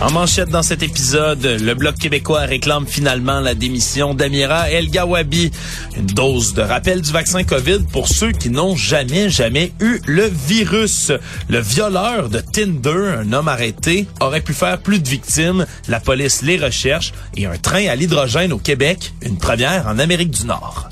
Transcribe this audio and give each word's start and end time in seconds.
En 0.00 0.10
manchette 0.12 0.48
dans 0.48 0.62
cet 0.62 0.82
épisode, 0.82 1.44
le 1.44 1.74
Bloc 1.74 1.96
québécois 1.96 2.40
réclame 2.40 2.86
finalement 2.86 3.40
la 3.40 3.54
démission 3.54 4.14
d'Amira 4.14 4.70
El 4.70 4.88
Gawabi. 4.90 5.50
Une 5.94 6.06
dose 6.06 6.54
de 6.54 6.62
rappel 6.62 7.02
du 7.02 7.12
vaccin 7.12 7.44
COVID 7.44 7.80
pour 7.92 8.08
ceux 8.08 8.32
qui 8.32 8.48
n'ont 8.48 8.76
jamais, 8.76 9.28
jamais 9.28 9.72
eu 9.78 10.00
le 10.06 10.26
virus. 10.26 11.12
Le 11.50 11.60
violeur 11.60 12.30
de 12.30 12.40
Tinder, 12.40 13.18
un 13.18 13.32
homme 13.34 13.48
arrêté, 13.48 14.08
aurait 14.20 14.40
pu 14.40 14.54
faire 14.54 14.78
plus 14.78 15.00
de 15.00 15.08
victimes. 15.08 15.66
La 15.86 16.00
police 16.00 16.40
les 16.40 16.56
recherche. 16.56 17.12
Et 17.36 17.44
un 17.44 17.58
train 17.58 17.86
à 17.86 17.94
l'hydrogène 17.94 18.54
au 18.54 18.58
Québec, 18.58 19.12
une 19.20 19.36
première 19.36 19.86
en 19.86 19.98
Amérique 19.98 20.30
du 20.30 20.46
Nord. 20.46 20.88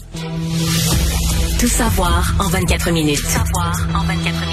Tout 1.58 1.68
savoir 1.68 2.34
en 2.38 2.48
24 2.48 2.90
minutes. 2.90 3.22
Tout 3.22 3.26
savoir 3.26 3.72
en 3.94 4.04
24 4.04 4.40
minutes. 4.40 4.47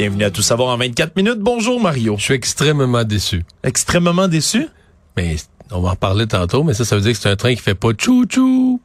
Bienvenue 0.00 0.24
à 0.24 0.30
Tout 0.30 0.40
savoir 0.40 0.70
en 0.70 0.78
24 0.78 1.14
minutes. 1.14 1.40
Bonjour 1.40 1.78
Mario. 1.78 2.14
Je 2.16 2.22
suis 2.24 2.32
extrêmement 2.32 3.04
déçu. 3.04 3.44
Extrêmement 3.62 4.28
déçu? 4.28 4.66
Mais 5.14 5.36
on 5.70 5.82
va 5.82 5.88
en 5.88 5.90
reparler 5.90 6.26
tantôt, 6.26 6.64
mais 6.64 6.72
ça, 6.72 6.86
ça 6.86 6.96
veut 6.96 7.02
dire 7.02 7.12
que 7.12 7.18
c'est 7.18 7.28
un 7.28 7.36
train 7.36 7.54
qui 7.54 7.60
fait 7.60 7.74
pas 7.74 7.90
chou-chou. 7.98 8.80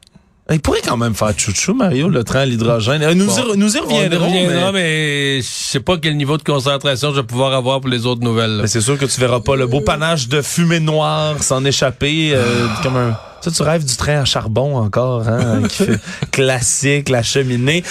Il 0.52 0.60
pourrait 0.60 0.82
quand 0.86 0.98
même 0.98 1.14
faire 1.14 1.32
chouchou, 1.34 1.72
Mario, 1.72 2.10
le 2.10 2.22
train 2.22 2.40
à 2.40 2.44
l'hydrogène. 2.44 3.02
Euh, 3.02 3.14
Nous, 3.14 3.24
Bon. 3.24 3.54
y, 3.54 3.56
nous 3.56 3.76
y 3.76 3.80
reviendrons. 3.80 4.26
On 4.26 4.34
y 4.34 4.44
reviendra, 4.44 4.72
mais- 4.72 4.82
mais, 4.82 5.40
je 5.40 5.46
sais 5.48 5.80
pas 5.80 5.96
quel 5.96 6.18
niveau 6.18 6.36
de 6.36 6.42
concentration 6.42 7.12
je 7.14 7.20
vais 7.22 7.26
pouvoir 7.26 7.54
avoir 7.54 7.80
pour 7.80 7.88
les 7.88 8.04
autres 8.04 8.22
nouvelles. 8.22 8.64
c'est 8.66 8.82
sûr 8.82 8.98
que 8.98 9.06
tu 9.06 9.18
verras 9.18 9.40
pas 9.40 9.56
le 9.56 9.66
beau 9.66 9.80
panache 9.80 10.28
de 10.28 10.42
fumée 10.42 10.80
noire 10.80 11.42
s'en 11.42 11.64
échapper 11.64 12.32
euh, 12.34 12.66
comme 12.82 12.96
un. 12.96 13.16
Ça, 13.40 13.50
tu 13.50 13.62
rêves 13.62 13.84
du 13.84 13.96
train 13.96 14.20
à 14.20 14.24
charbon 14.24 14.76
encore, 14.76 15.28
hein, 15.28 15.62
qui 15.68 15.84
fait 15.84 16.00
classique, 16.30 17.08
la 17.08 17.22
cheminée. 17.22 17.84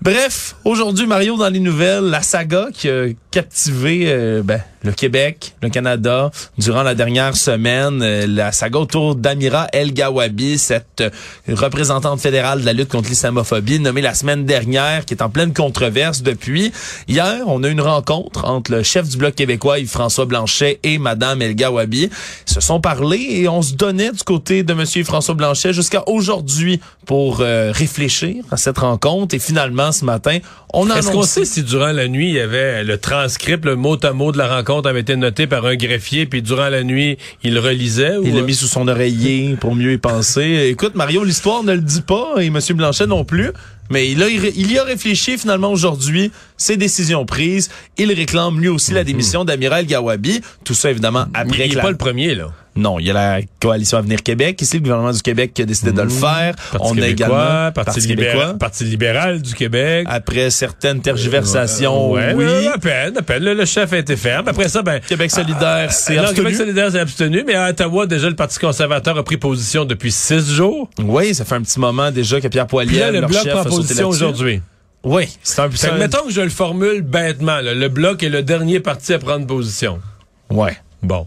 Bref, 0.00 0.56
aujourd'hui, 0.64 1.06
Mario, 1.06 1.36
dans 1.36 1.48
les 1.48 1.60
nouvelles, 1.60 2.04
la 2.04 2.22
saga 2.22 2.68
qui 2.72 2.88
a 2.88 3.06
captivé 3.30 4.06
euh, 4.06 4.42
ben, 4.42 4.60
le 4.82 4.92
Québec, 4.92 5.54
le 5.62 5.68
Canada, 5.68 6.30
durant 6.58 6.82
la 6.82 6.94
dernière 6.94 7.36
semaine, 7.36 8.02
euh, 8.02 8.26
la 8.26 8.50
saga 8.52 8.80
autour 8.80 9.14
d'Amira 9.14 9.68
El 9.72 9.92
Gawabi, 9.92 10.58
cette 10.58 11.02
euh, 11.02 11.10
représentante 11.54 12.20
fédérale 12.20 12.60
de 12.60 12.66
la 12.66 12.72
lutte 12.72 12.88
contre 12.88 13.08
l'islamophobie, 13.08 13.78
nommée 13.78 14.00
la 14.00 14.14
semaine 14.14 14.44
dernière, 14.44 15.04
qui 15.04 15.14
est 15.14 15.22
en 15.22 15.30
pleine 15.30 15.52
controverse 15.52 16.22
depuis. 16.22 16.72
Hier, 17.06 17.44
on 17.46 17.62
a 17.62 17.68
eu 17.68 17.72
une 17.72 17.80
rencontre 17.80 18.44
entre 18.44 18.72
le 18.72 18.82
chef 18.82 19.08
du 19.08 19.16
Bloc 19.16 19.34
québécois, 19.36 19.78
Yves-François 19.78 20.26
Blanchet, 20.26 20.80
et 20.82 20.98
Madame 20.98 21.42
El 21.42 21.54
Gawabi. 21.54 22.10
Ils 22.48 22.52
se 22.52 22.60
sont 22.60 22.80
parlé 22.80 23.18
et 23.18 23.48
on 23.48 23.62
se 23.62 23.74
donnait 23.74 24.10
du 24.10 24.22
côté 24.24 24.64
de 24.64 24.74
Monsieur 24.82 25.04
François 25.04 25.36
Blanchet 25.36 25.72
jusqu'à 25.72 26.02
aujourd'hui 26.08 26.80
pour 27.06 27.40
euh, 27.40 27.70
réfléchir 27.72 28.42
à 28.50 28.56
cette 28.56 28.78
rencontre. 28.78 29.32
Et 29.32 29.38
finalement, 29.38 29.92
ce 29.92 30.04
matin, 30.04 30.38
on 30.74 30.90
a 30.90 30.96
Est-ce 30.96 31.06
qu'on 31.06 31.18
annoncé... 31.18 31.44
sait 31.44 31.54
si 31.54 31.62
durant 31.62 31.92
la 31.92 32.08
nuit, 32.08 32.30
il 32.30 32.34
y 32.34 32.40
avait 32.40 32.82
le 32.82 32.98
transcript, 32.98 33.64
le 33.64 33.76
mot 33.76 33.96
à 34.04 34.12
mot 34.12 34.32
de 34.32 34.38
la 34.38 34.56
rencontre 34.56 34.88
avait 34.88 35.02
été 35.02 35.14
noté 35.14 35.46
par 35.46 35.64
un 35.66 35.76
greffier, 35.76 36.26
puis 36.26 36.42
durant 36.42 36.68
la 36.68 36.82
nuit, 36.82 37.16
il 37.44 37.54
le 37.54 37.60
relisait? 37.60 38.16
Ou... 38.16 38.24
Il 38.24 38.34
l'a 38.34 38.42
mis 38.42 38.54
sous 38.54 38.66
son 38.66 38.88
oreiller 38.88 39.54
pour 39.54 39.76
mieux 39.76 39.92
y 39.92 39.98
penser. 39.98 40.66
Écoute, 40.68 40.96
Mario, 40.96 41.22
l'histoire 41.22 41.62
ne 41.62 41.74
le 41.74 41.80
dit 41.80 42.02
pas 42.02 42.34
et 42.40 42.50
Monsieur 42.50 42.74
Blanchet 42.74 43.06
non 43.06 43.24
plus. 43.24 43.52
Mais 43.88 44.10
il, 44.10 44.20
a, 44.22 44.28
il 44.28 44.72
y 44.72 44.78
a 44.78 44.84
réfléchi 44.84 45.38
finalement 45.38 45.70
aujourd'hui, 45.70 46.32
ses 46.56 46.76
décisions 46.76 47.24
prises. 47.24 47.70
Il 47.98 48.10
réclame 48.10 48.58
lui 48.58 48.68
aussi 48.68 48.92
la 48.92 49.04
démission 49.04 49.44
d'Amiral 49.44 49.86
Gawabi. 49.86 50.40
Tout 50.64 50.74
ça 50.74 50.90
évidemment 50.90 51.26
après 51.34 51.68
il 51.68 51.74
n'est 51.76 51.82
pas 51.82 51.90
le 51.90 51.96
premier, 51.96 52.34
là. 52.34 52.52
Non, 52.74 52.98
il 52.98 53.06
y 53.06 53.10
a 53.10 53.12
la 53.12 53.40
coalition 53.60 53.98
Avenir 53.98 54.22
Québec. 54.22 54.60
Ici, 54.62 54.76
le 54.76 54.82
gouvernement 54.82 55.12
du 55.12 55.20
Québec 55.20 55.52
qui 55.52 55.60
a 55.60 55.66
décidé 55.66 55.92
de 55.92 56.00
le 56.00 56.08
faire. 56.08 56.54
Parti 56.56 56.78
On 56.80 56.92
a 56.92 56.94
québécois, 56.94 57.06
également 57.08 57.72
Parti, 57.72 58.00
libéral, 58.00 58.58
Parti 58.58 58.84
libéral 58.84 59.42
du 59.42 59.54
Québec. 59.54 60.06
Après 60.08 60.48
certaines 60.48 61.02
tergiversations, 61.02 62.12
ouais, 62.12 62.32
oui. 62.34 62.66
à 62.68 62.78
peine, 62.78 63.18
à 63.18 63.22
peine. 63.22 63.44
Le, 63.44 63.52
le 63.54 63.64
chef 63.66 63.92
a 63.92 63.98
été 63.98 64.16
ferme. 64.16 64.48
Après 64.48 64.68
ça, 64.68 64.82
ben... 64.82 65.00
Québec 65.00 65.30
solidaire, 65.30 65.92
c'est 65.92 66.16
non, 66.16 66.22
abstenu. 66.22 66.36
Québec 66.44 66.56
solidaire 66.56 66.90
s'est 66.92 67.00
abstenu, 67.00 67.44
mais 67.46 67.54
à 67.54 67.68
Ottawa, 67.68 68.06
déjà, 68.06 68.28
le 68.30 68.36
Parti 68.36 68.58
conservateur 68.58 69.18
a 69.18 69.22
pris 69.22 69.36
position 69.36 69.84
depuis 69.84 70.10
six 70.10 70.50
jours. 70.50 70.88
Oui, 71.02 71.34
ça 71.34 71.44
fait 71.44 71.56
un 71.56 71.62
petit 71.62 71.78
moment 71.78 72.10
déjà 72.10 72.40
que 72.40 72.48
Pierre 72.48 72.66
Poilievre, 72.66 73.12
le 73.12 73.20
leur 73.20 73.28
Bloc 73.28 73.42
chef, 73.42 73.52
prend 73.52 73.62
a 73.62 73.64
position 73.64 74.08
aujourd'hui. 74.08 74.62
Oui, 75.04 75.28
c'est 75.42 75.60
un 75.60 75.68
peu 75.68 75.76
Fait 75.76 75.88
que 75.88 75.92
ça. 75.92 75.98
mettons 75.98 76.24
que 76.24 76.32
je 76.32 76.40
le 76.40 76.48
formule 76.48 77.02
bêtement, 77.02 77.60
là, 77.60 77.74
le 77.74 77.88
Bloc 77.88 78.22
est 78.22 78.28
le 78.28 78.42
dernier 78.42 78.80
parti 78.80 79.12
à 79.12 79.18
prendre 79.18 79.46
position. 79.46 80.00
Ouais. 80.48 80.76
Bon. 81.02 81.26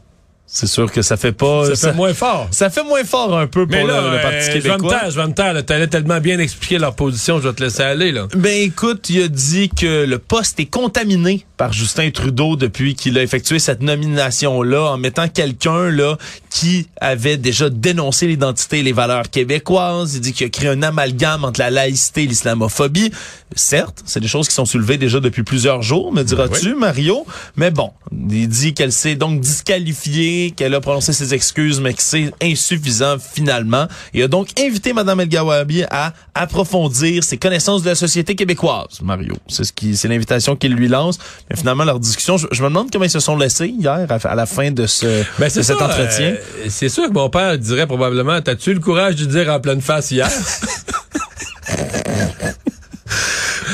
C'est 0.58 0.68
sûr 0.68 0.90
que 0.90 1.02
ça 1.02 1.18
fait 1.18 1.34
pas... 1.34 1.76
Ça, 1.76 1.90
fait 1.92 1.98
moins 1.98 2.14
fort. 2.14 2.48
Ça 2.52 2.70
fait 2.70 2.86
moins 2.86 3.04
fort 3.04 3.38
un 3.38 3.46
peu 3.46 3.68
pour 3.68 3.76
Mais 3.76 3.86
là, 3.86 4.00
le, 4.00 4.10
le 4.12 4.16
euh, 4.20 4.22
Parti 4.22 4.38
je 4.46 4.52
vais 4.52 4.56
me 4.56 4.62
québécois. 4.78 5.00
taire, 5.02 5.12
je 5.12 5.20
vais 5.20 5.28
me 5.28 5.34
taire. 5.34 5.52
là. 5.54 5.64
T'allais 5.64 5.88
tellement 5.88 6.22
bien 6.22 6.40
expliquer 6.40 6.78
leur 6.80 6.96
position, 6.96 7.42
je 7.42 7.50
vais 7.50 7.54
te 7.54 7.62
laisser 7.62 7.84
aller, 7.84 8.14
là. 8.14 8.28
Ben 8.38 8.62
écoute, 8.62 9.10
il 9.10 9.24
a 9.24 9.28
dit 9.28 9.68
que 9.68 10.06
le 10.06 10.18
poste 10.18 10.58
est 10.62 10.66
contaminé 10.68 11.46
par 11.58 11.74
Justin 11.74 12.10
Trudeau 12.12 12.56
depuis 12.56 12.96
qu'il 12.96 13.18
a 13.18 13.24
effectué 13.24 13.60
cette 13.60 13.82
nomination-là 13.82 14.92
en 14.94 14.98
mettant 14.98 15.28
quelqu'un 15.28 15.90
là 15.90 16.18
qui 16.50 16.88
avait 17.02 17.38
déjà 17.38 17.70
dénoncé 17.70 18.28
l'identité 18.28 18.80
et 18.80 18.84
les 18.84 18.94
valeurs 18.94 19.30
québécoises. 19.30 20.16
Il 20.16 20.22
dit 20.22 20.34
qu'il 20.34 20.46
a 20.48 20.50
créé 20.50 20.70
un 20.70 20.82
amalgame 20.84 21.44
entre 21.44 21.60
la 21.60 21.70
laïcité 21.70 22.24
et 22.24 22.28
l'islamophobie. 22.28 23.12
Certes, 23.56 24.04
c'est 24.06 24.20
des 24.20 24.28
choses 24.28 24.48
qui 24.48 24.56
sont 24.56 24.66
soulevées 24.66 24.98
déjà 24.98 25.20
depuis 25.20 25.44
plusieurs 25.44 25.82
jours, 25.82 26.12
me 26.12 26.24
diras-tu, 26.24 26.76
Mario? 26.76 27.26
Mais 27.56 27.72
bon, 27.72 27.92
il 28.12 28.48
dit 28.48 28.74
qu'elle 28.74 28.92
s'est 28.92 29.16
donc 29.16 29.40
disqualifiée, 29.40 30.52
qu'elle 30.52 30.74
a 30.74 30.82
prononcé 30.82 31.14
ses 31.14 31.34
excuses, 31.34 31.80
mais 31.80 31.94
que 31.94 32.02
c'est 32.02 32.32
insuffisant 32.42 33.18
finalement. 33.20 33.88
Il 34.14 34.24
a 34.24 34.28
donc 34.28 34.50
invité 34.60 34.94
Mme 34.94 35.22
El 35.22 35.30
Gawabi 35.30 35.84
à 35.84 36.14
approfondir 36.34 37.24
ses 37.24 37.38
connaissances 37.38 37.84
de 37.84 37.90
la 37.90 37.96
société 37.96 38.36
québécoise, 38.36 39.02
Mario. 39.02 39.36
C'est 39.48 39.64
ce 39.64 39.74
qui, 39.74 39.96
c'est 39.96 40.08
l'invitation 40.08 40.56
qu'il 40.56 40.74
lui 40.74 40.88
lance. 40.88 41.18
Mais 41.50 41.56
finalement, 41.58 41.84
leur 41.84 42.00
discussion, 42.00 42.38
je, 42.38 42.48
je 42.52 42.64
me 42.64 42.70
demande 42.70 42.90
comment 42.92 43.06
ils 43.06 43.10
se 43.10 43.20
sont 43.20 43.38
laissés 43.38 43.68
hier 43.68 44.08
à, 44.10 44.16
à 44.16 44.36
la 44.36 44.46
fin 44.48 44.72
de 44.72 44.88
ce 44.88 45.24
Ben, 45.38 45.46
de 45.46 45.50
cet 45.50 45.64
ça, 45.64 45.76
entretien. 45.76 46.34
euh, 46.38 46.66
c'est 46.70 46.90
sûr 46.90 47.08
que 47.08 47.14
mon 47.14 47.30
père 47.30 47.56
dirait 47.60 47.86
probablement, 47.86 48.42
t'as-tu 48.42 48.74
le 48.74 48.80
courage 48.80 49.16
de 49.16 49.26
dire 49.26 49.50
en 49.52 49.60
pleine 49.60 49.82
face 49.82 50.10
hier? 50.12 50.28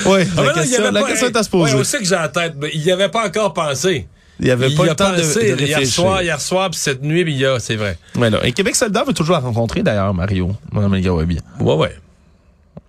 oui, 0.06 0.22
Ah, 0.38 0.42
la 0.42 0.44
ben 0.44 0.52
il 0.56 0.62
question, 0.62 0.84
la 0.92 0.92
pas- 1.02 1.08
question 1.08 1.28
est 1.28 1.36
à 1.38 1.44
se 1.44 1.50
Ouais, 1.56 1.62
poser. 1.64 1.76
on 1.76 1.84
sait 1.84 2.00
que 2.00 2.06
j'ai 2.06 2.16
la 2.16 2.28
tête, 2.30 2.54
mais 2.60 2.70
il 2.74 2.82
n'y 2.82 2.92
avait 2.92 3.10
pas 3.10 3.26
encore 3.28 3.54
pensé. 3.54 4.08
il 4.40 4.48
y 4.48 4.52
avait 4.52 4.70
il 4.70 4.76
pas 4.78 4.86
y 4.86 4.90
le 4.90 4.96
temps 4.96 5.12
de, 5.12 5.18
pensé 5.22 5.40
de 5.40 5.46
hier 5.62 5.78
réfléchir. 5.78 5.94
soir, 5.94 6.22
hier 6.24 6.42
soir, 6.42 6.70
puis 6.70 6.80
cette 6.80 7.02
nuit, 7.04 7.24
puis 7.24 7.34
il 7.34 7.40
y 7.40 7.46
a, 7.46 7.60
c'est 7.60 7.76
vrai. 7.76 7.98
Ouais, 8.16 8.30
là. 8.30 8.40
Et 8.44 8.52
Québec 8.52 8.76
solidaire 8.76 9.06
veut 9.06 9.14
toujours 9.14 9.34
la 9.36 9.40
rencontrer, 9.42 9.82
d'ailleurs, 9.84 10.14
Mario, 10.14 10.52
Mme 10.72 11.00
Gawabi. 11.00 11.40
Ouais, 11.60 11.76
ouais. 11.76 11.96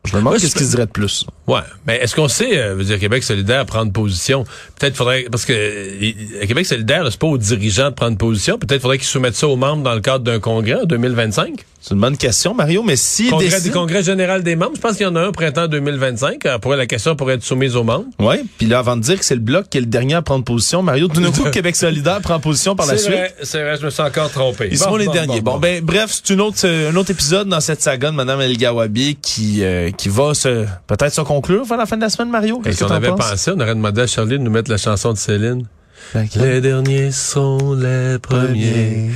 Je 0.05 0.15
me 0.15 0.19
demande 0.19 0.35
qu'est-ce 0.35 0.49
je- 0.53 0.55
qu'il 0.57 0.69
dirait 0.69 0.87
de 0.87 0.91
plus. 0.91 1.25
Ouais, 1.47 1.61
mais 1.87 1.97
est-ce 1.99 2.15
qu'on 2.17 2.27
sait, 2.29 2.59
euh, 2.59 2.75
veut 2.75 2.85
dire 2.85 2.99
Québec 2.99 3.23
solidaire 3.23 3.65
prendre 3.67 3.93
position? 3.93 4.45
Peut-être 4.79 4.97
faudrait 4.97 5.27
parce 5.31 5.45
que 5.45 5.53
euh, 5.53 6.47
Québec 6.47 6.67
solidaire, 6.67 7.05
c'est 7.11 7.19
pas 7.19 7.27
aux 7.29 7.39
dirigeants 7.39 7.91
de 7.91 7.95
prendre 7.95 8.17
position. 8.17 8.59
Peut-être 8.59 8.83
faudrait 8.83 8.99
qu'ils 8.99 9.07
soumettent 9.07 9.37
ça 9.37 9.47
aux 9.47 9.57
membres 9.57 9.83
dans 9.83 9.95
le 9.95 10.01
cadre 10.01 10.25
d'un 10.25 10.41
congrès 10.41 10.81
en 10.83 10.85
2025. 10.85 11.65
C'est 11.81 11.95
une 11.95 12.01
bonne 12.01 12.17
question, 12.17 12.55
Mario, 12.55 12.85
mais 12.85 12.95
si 12.95 13.29
Congrès, 13.29 13.49
décide... 13.49 13.65
des 13.65 13.71
congrès 13.71 14.05
général 14.05 14.45
des 14.45 14.55
membres. 14.55 14.73
Je 14.77 14.81
pense 14.81 14.93
qu'il 14.97 15.03
y 15.03 15.09
en 15.09 15.17
a 15.17 15.21
un 15.21 15.29
au 15.29 15.33
printemps 15.33 15.67
2025. 15.67 16.47
Euh, 16.47 16.59
Pourrait, 16.59 16.77
la 16.77 16.87
question 16.87 17.17
pourrait 17.17 17.35
être 17.35 17.43
soumise 17.43 17.75
aux 17.75 17.83
membres. 17.83 18.05
Ouais, 18.21 18.45
puis 18.57 18.67
là, 18.69 18.79
avant 18.79 18.97
de 18.97 19.03
dire 19.03 19.19
que 19.19 19.25
c'est 19.25 19.35
le 19.35 19.41
bloc 19.41 19.69
qui 19.69 19.79
est 19.79 19.81
le 19.81 19.89
dernier 19.89 20.15
à 20.15 20.23
prendre 20.23 20.45
position, 20.45 20.83
Mario, 20.83 21.09
tout 21.09 21.21
d'un 21.21 21.33
coup, 21.33 21.43
Québec 21.51 21.75
solidaire 21.75 22.21
prend 22.21 22.39
position 22.39 22.77
par 22.77 22.87
la 22.87 22.93
C'est 22.97 23.05
suite. 23.05 23.15
vrai, 23.17 23.35
c'est 23.43 23.63
vrai, 23.63 23.77
je 23.81 23.85
me 23.85 23.91
suis 23.91 24.03
encore 24.03 24.31
trompé. 24.31 24.69
Ils 24.71 24.79
Bon, 24.79 24.85
seront 24.85 24.97
les 24.97 25.07
bon, 25.07 25.13
derniers. 25.13 25.41
Bon, 25.41 25.59
ben 25.59 25.83
bref, 25.83 26.11
c'est 26.23 26.33
une 26.33 26.41
autre, 26.41 26.59
euh, 26.65 26.93
un 26.93 26.97
autre 26.97 27.11
épisode 27.11 27.49
dans 27.49 27.61
cette 27.61 27.83
saga 27.83 28.11
de 28.13 28.17
Madame 28.17 28.41
El 28.43 28.57
Gawabi 28.57 29.17
qui 29.21 29.65
euh, 29.65 29.91
qui 29.93 30.09
va 30.09 30.35
se 30.35 30.67
peut-être 30.87 31.13
se 31.13 31.21
conclure 31.21 31.65
vers 31.65 31.79
la 31.79 31.87
fin 31.87 31.97
de 31.97 32.03
la 32.03 32.09
semaine, 32.11 32.31
Mario. 32.31 32.61
Qu'est-ce 32.61 32.79
si 32.79 32.85
que 32.85 32.89
on 32.91 32.95
avait 32.95 33.09
penses? 33.09 33.31
pensé, 33.31 33.51
on 33.55 33.61
aurait 33.61 33.75
demandé 33.75 34.01
à 34.03 34.07
Charlie 34.07 34.39
de 34.39 34.43
nous 34.45 34.51
mettre 34.51 34.71
la 34.71 34.77
chanson 34.79 35.13
de 35.13 35.19
Céline. 35.19 35.67
Laquelle? 36.15 36.43
Les 36.43 36.61
derniers 36.61 37.11
sont 37.13 37.75
les 37.75 38.19
premiers 38.19 39.11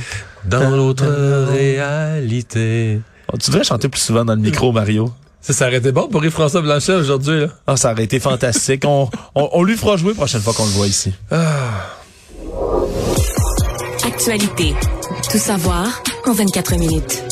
dans 0.45 0.69
l'autre 0.69 1.05
réalité. 1.51 3.01
Oh, 3.31 3.37
tu 3.37 3.51
devrais 3.51 3.63
chanter 3.65 3.89
plus 3.89 3.99
souvent 4.01 4.23
dans 4.25 4.35
le 4.35 4.41
micro, 4.41 4.71
Mario. 4.71 5.11
Ça, 5.41 5.53
ça 5.53 5.67
aurait 5.67 5.77
été 5.77 5.91
bon 5.91 6.07
pour 6.07 6.23
Yves-François 6.25 6.61
Blanchet 6.61 6.93
aujourd'hui, 6.93 7.41
là. 7.41 7.47
Ah, 7.67 7.77
ça 7.77 7.91
aurait 7.91 8.03
été 8.05 8.19
fantastique. 8.19 8.83
on, 8.85 9.09
on, 9.35 9.49
on 9.53 9.63
lui 9.63 9.75
fera 9.77 9.97
jouer 9.97 10.09
la 10.09 10.15
prochaine 10.15 10.41
fois 10.41 10.53
qu'on 10.53 10.65
le 10.65 10.71
voit 10.71 10.87
ici. 10.87 11.13
Actualité. 14.05 14.73
Tout 15.31 15.37
savoir 15.37 15.85
en 16.25 16.33
24 16.33 16.75
minutes. 16.77 17.23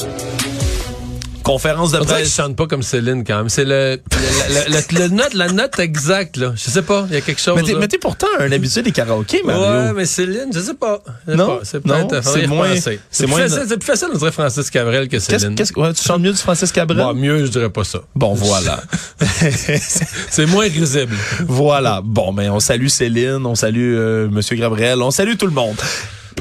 Conférence 1.46 1.92
de 1.94 2.00
presse. 2.00 2.24
qu'il 2.24 2.30
chante 2.44 2.56
pas 2.58 2.68
comme 2.68 2.82
Céline 2.84 3.24
quand 3.24 3.38
même. 3.38 3.50
C'est 3.50 3.64
le, 3.64 4.00
le- 4.50 4.72
le- 4.74 4.98
le- 4.98 5.00
le 5.04 5.08
note, 5.16 5.34
la 5.34 5.48
note 5.50 5.80
exacte, 5.80 6.38
là. 6.38 6.52
Je 6.56 6.70
sais 6.70 6.82
pas, 6.82 7.06
il 7.10 7.14
y 7.14 7.18
a 7.18 7.22
quelque 7.22 7.40
chose. 7.40 7.56
Mais 7.80 7.88
t'es, 7.88 7.98
pourtant 7.98 8.28
un 8.40 8.52
habitué 8.52 8.82
des 8.82 8.92
karaokés, 8.92 9.42
Mario. 9.46 9.62
Ouais, 9.62 9.94
mais 9.94 10.06
Céline, 10.06 10.50
je 10.54 10.60
sais 10.60 10.74
pas. 10.74 11.02
Je 11.28 11.32
sais 11.32 11.38
Non, 11.38 11.48
pas. 11.58 11.60
C'est 11.64 11.86
non, 11.86 12.08
peut-être. 12.08 12.24
c'est 12.28 12.48
moins- 12.48 12.76
c'est 13.12 13.28
moins- 13.28 13.40
plus 13.40 13.50
facile, 13.50 13.66
c'est 13.70 13.78
plus 13.78 13.86
facile 13.86 14.08
de 14.14 14.18
dire 14.18 14.34
Francis 14.34 14.70
Cabrel 14.70 15.08
que 15.08 15.20
Céline. 15.20 15.56
qu'est-ce, 15.56 15.74
ouais, 15.80 15.94
tu 15.94 16.04
chantes 16.04 16.22
mieux 16.22 16.32
du 16.34 16.38
Francis 16.38 16.72
Cabrel? 16.72 16.98
Bon, 16.98 17.14
mieux, 17.14 17.46
je 17.46 17.52
dirais 17.52 17.70
pas 17.70 17.84
ça. 17.84 18.00
Bon, 18.16 18.34
voilà. 18.34 18.82
C'est 20.30 20.46
moins 20.48 20.66
risible. 20.68 21.16
voilà. 21.48 22.02
Bon, 22.04 22.32
mais 22.34 22.50
on 22.50 22.60
salue 22.60 22.88
Céline, 22.88 23.46
on 23.46 23.56
salue 23.56 23.96
euh, 23.96 24.28
Monsieur 24.30 24.56
Gabriel, 24.56 25.02
on 25.02 25.12
salue 25.12 25.36
tout 25.38 25.46
le 25.48 25.54
monde. 25.54 25.76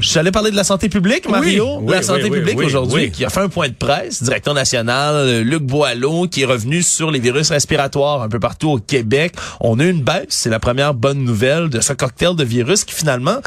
J'allais 0.01 0.33
parler 0.33 0.51
de 0.51 0.57
la 0.57 0.65
santé 0.65 0.89
publique, 0.89 1.29
Mario. 1.29 1.79
oui, 1.81 1.93
la 1.93 1.99
oui, 1.99 2.05
santé 2.05 2.25
oui, 2.25 2.31
publique 2.31 2.59
aujourd'hui, 2.59 3.11
qui 3.11 3.25
a 3.25 3.31
fait 3.31 3.41
un 3.41 3.49
point 3.49 3.69
de 3.69 3.75
presse, 3.75 4.23
directeur 4.23 4.53
national 4.53 5.15
euh, 5.15 5.43
Luc 5.43 5.63
Boileau, 5.63 6.27
qui 6.27 6.43
est 6.43 6.47
revenu 6.47 6.83
sur 6.83 7.11
les 7.11 7.21
virus 7.21 7.51
respiratoires 7.51 8.23
un 8.23 8.29
peu 8.29 8.41
partout 8.41 8.71
au 8.71 8.79
Québec. 8.79 9.35
On 9.61 9.79
a 9.79 9.85
eu 9.85 9.91
une 9.91 10.03
baisse, 10.03 10.27
c'est 10.31 10.51
la 10.51 10.59
première 10.59 10.95
bonne 10.95 11.23
nouvelle 11.25 11.69
de 11.71 11.81
ce 11.81 11.93
cocktail 11.93 12.35
de 12.35 12.45
virus 12.45 12.85
qui 12.85 12.95
finalement 12.95 13.39